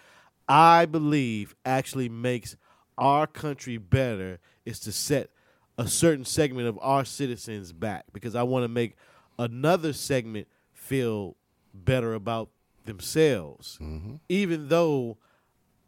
[0.49, 2.57] I believe actually makes
[2.99, 5.31] our country better is to set
[5.79, 8.95] a certain segment of our citizens back because I want to make
[9.39, 11.37] another segment feel
[11.75, 12.51] better about
[12.85, 14.17] themselves, mm-hmm.
[14.29, 15.17] even though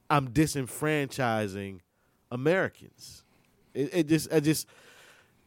[0.09, 1.81] I'm disenfranchising
[2.31, 3.25] Americans.
[3.75, 4.69] It, it just, I just,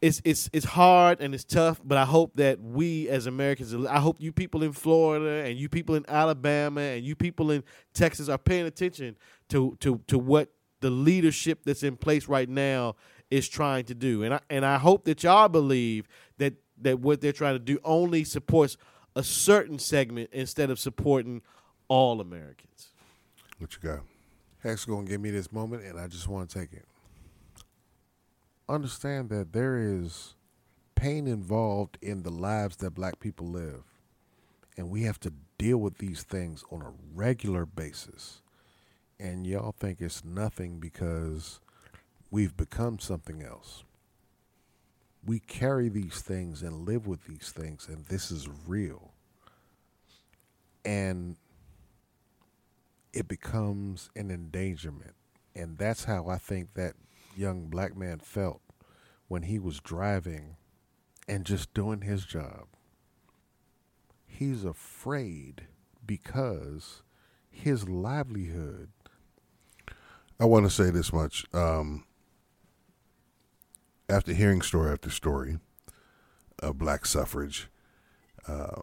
[0.00, 3.98] it's it's it's hard and it's tough, but I hope that we as Americans, I
[3.98, 8.28] hope you people in Florida and you people in Alabama and you people in Texas
[8.28, 9.16] are paying attention
[9.48, 10.50] to to to what
[10.80, 12.96] the leadership that's in place right now
[13.30, 16.08] is trying to do, and I and I hope that y'all believe
[16.38, 18.76] that that what they're trying to do only supports
[19.16, 21.42] a certain segment instead of supporting
[21.88, 22.88] all Americans.
[23.58, 24.00] What you got?
[24.60, 26.86] Hex gonna give me this moment, and I just want to take it.
[28.68, 30.34] Understand that there is
[30.94, 33.82] pain involved in the lives that black people live,
[34.76, 38.42] and we have to deal with these things on a regular basis.
[39.20, 41.60] And y'all think it's nothing because
[42.30, 43.84] we've become something else.
[45.24, 49.12] We carry these things and live with these things, and this is real.
[50.84, 51.36] And
[53.12, 55.14] it becomes an endangerment.
[55.54, 56.94] And that's how I think that
[57.36, 58.60] young black man felt
[59.26, 60.56] when he was driving
[61.26, 62.66] and just doing his job.
[64.26, 65.66] He's afraid
[66.06, 67.02] because
[67.50, 68.90] his livelihood
[70.40, 71.44] I want to say this much.
[71.52, 72.04] Um,
[74.08, 75.58] after hearing story after story
[76.60, 77.68] of black suffrage,
[78.46, 78.80] uh,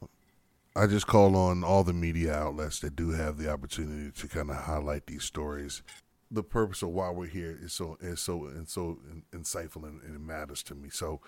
[0.75, 4.49] I just call on all the media outlets that do have the opportunity to kind
[4.49, 5.81] of highlight these stories.
[6.29, 10.01] The purpose of why we're here is so is so and so in- insightful and,
[10.01, 10.89] and it matters to me.
[10.89, 11.21] So,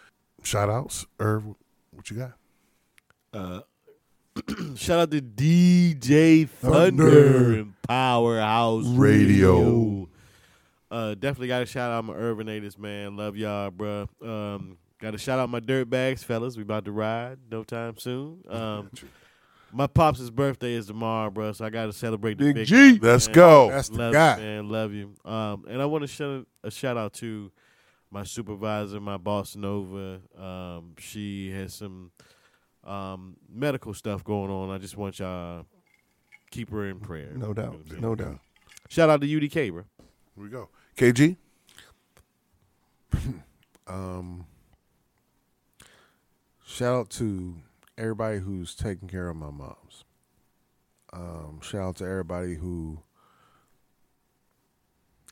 [0.44, 1.46] shout outs, Irv.
[1.92, 2.34] What you got?
[3.34, 3.62] Uh,
[4.76, 7.54] Shout out to DJ Thunder, Thunder.
[7.60, 9.60] and Powerhouse Radio.
[9.60, 10.10] Radio.
[10.90, 13.18] Uh, definitely got to shout out my Urbanators, man.
[13.18, 14.08] Love y'all, bro.
[14.22, 16.56] Um, got to shout out my dirt bags, fellas.
[16.56, 18.44] We about to ride no time soon.
[18.50, 18.90] Um,
[19.74, 21.52] my pops' birthday is tomorrow, bro.
[21.52, 22.98] so I got to celebrate the Big big G.
[22.98, 23.36] guy, Let's man.
[23.36, 23.70] go.
[23.70, 24.38] That's the Love guy.
[24.38, 24.70] you, man.
[24.70, 25.14] Love you.
[25.26, 27.52] Um, and I want to shout a shout out to
[28.10, 30.22] my supervisor, my boss Nova.
[30.40, 32.12] Um, she has some
[32.86, 34.70] um, medical stuff going on.
[34.70, 35.66] I just want y'all
[36.50, 37.34] keep her in prayer.
[37.36, 37.76] No doubt.
[38.00, 38.40] No doubt.
[38.88, 39.84] Shout out to UDK, bro.
[40.36, 40.70] Here we go.
[40.98, 41.38] KG.
[43.90, 44.46] Um,
[46.66, 47.56] shout out to
[47.98, 50.04] everybody who's taking care of my moms.
[51.14, 53.00] Um, shout out to everybody who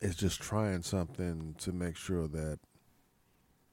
[0.01, 2.59] is just trying something to make sure that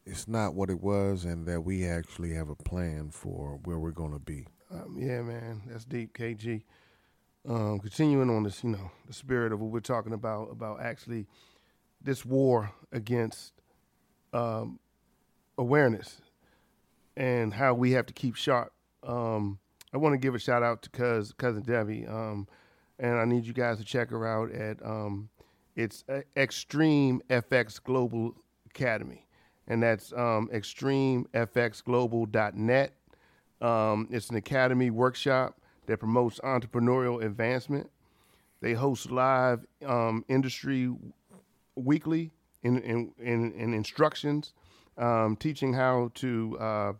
[0.04, 3.92] it's not what it was and that we actually have a plan for where we're
[3.92, 4.48] going to be.
[4.68, 6.64] Um, yeah, man, that's deep, KG.
[7.48, 11.28] Um, continuing on this, you know, the spirit of what we're talking about, about actually
[12.04, 13.52] this war against
[14.32, 14.78] um,
[15.58, 16.20] awareness
[17.16, 18.72] and how we have to keep sharp.
[19.06, 19.58] Um,
[19.92, 22.46] I want to give a shout out to cuz cousin Debbie, um,
[22.98, 25.28] and I need you guys to check her out at um,
[25.76, 28.34] it's uh, Extreme FX Global
[28.66, 29.26] Academy,
[29.66, 32.92] and that's um, extremefxglobal.net.
[33.60, 37.90] Um, it's an academy workshop that promotes entrepreneurial advancement.
[38.60, 40.92] They host live um, industry
[41.76, 44.52] weekly in, in, in, in instructions,
[44.98, 46.92] um, teaching how to uh,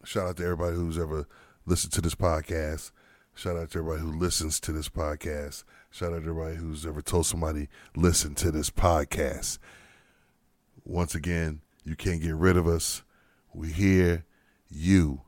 [0.04, 1.26] shout out to everybody who's ever
[1.66, 2.90] listened to this podcast.
[3.34, 5.64] Shout out to everybody who listens to this podcast.
[5.90, 9.58] Shout out to everybody who's ever told somebody listen to this podcast.
[10.84, 13.02] Once again, you can't get rid of us.
[13.54, 14.24] We here.
[14.72, 15.22] U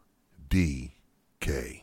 [0.48, 0.94] D
[1.40, 1.81] K.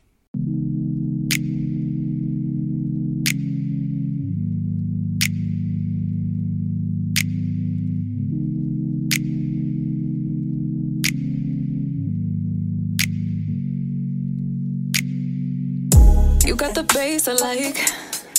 [16.59, 17.77] got the bass I like.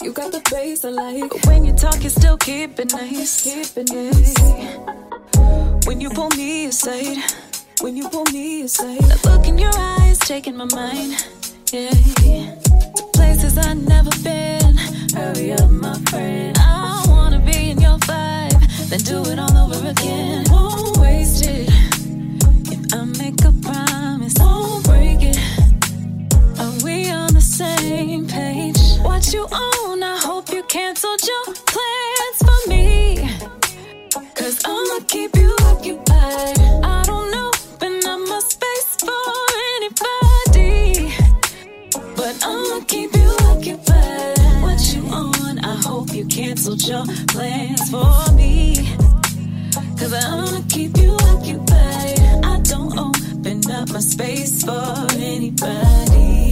[0.02, 1.30] You got the bass I like.
[1.30, 3.42] But when you talk, you still keep it nice.
[3.42, 5.86] Keep it nice.
[5.86, 7.16] When you pull me aside,
[7.80, 11.24] when you pull me aside, that look in your eyes taking my mind.
[11.72, 11.94] Yeah.
[13.14, 14.76] Places I've never been.
[15.14, 16.58] Hurry up, my friend.
[16.60, 20.44] I wanna be in your vibe, then do it all over again.
[20.50, 21.89] Won't waste it.
[28.00, 28.80] Same page?
[29.02, 32.86] What you own, I hope you canceled your plans for me.
[34.38, 36.58] Cause I'ma keep you occupied.
[36.96, 39.26] I don't open up my space for
[39.76, 41.12] anybody.
[42.18, 44.62] But I'ma keep you occupied.
[44.64, 48.56] What you on, I hope you canceled your plans for me.
[49.98, 52.18] Cause I wanna keep you occupied.
[52.52, 54.86] I don't open up my space for
[55.34, 56.49] anybody.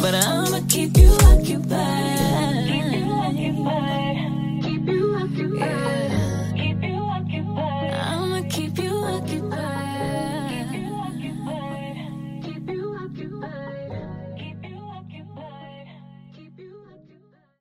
[0.00, 2.68] But I'ma keep you occupied.
[2.68, 4.62] Keep you occupied.
[4.62, 5.60] Keep you occupied.
[5.60, 6.09] Yeah.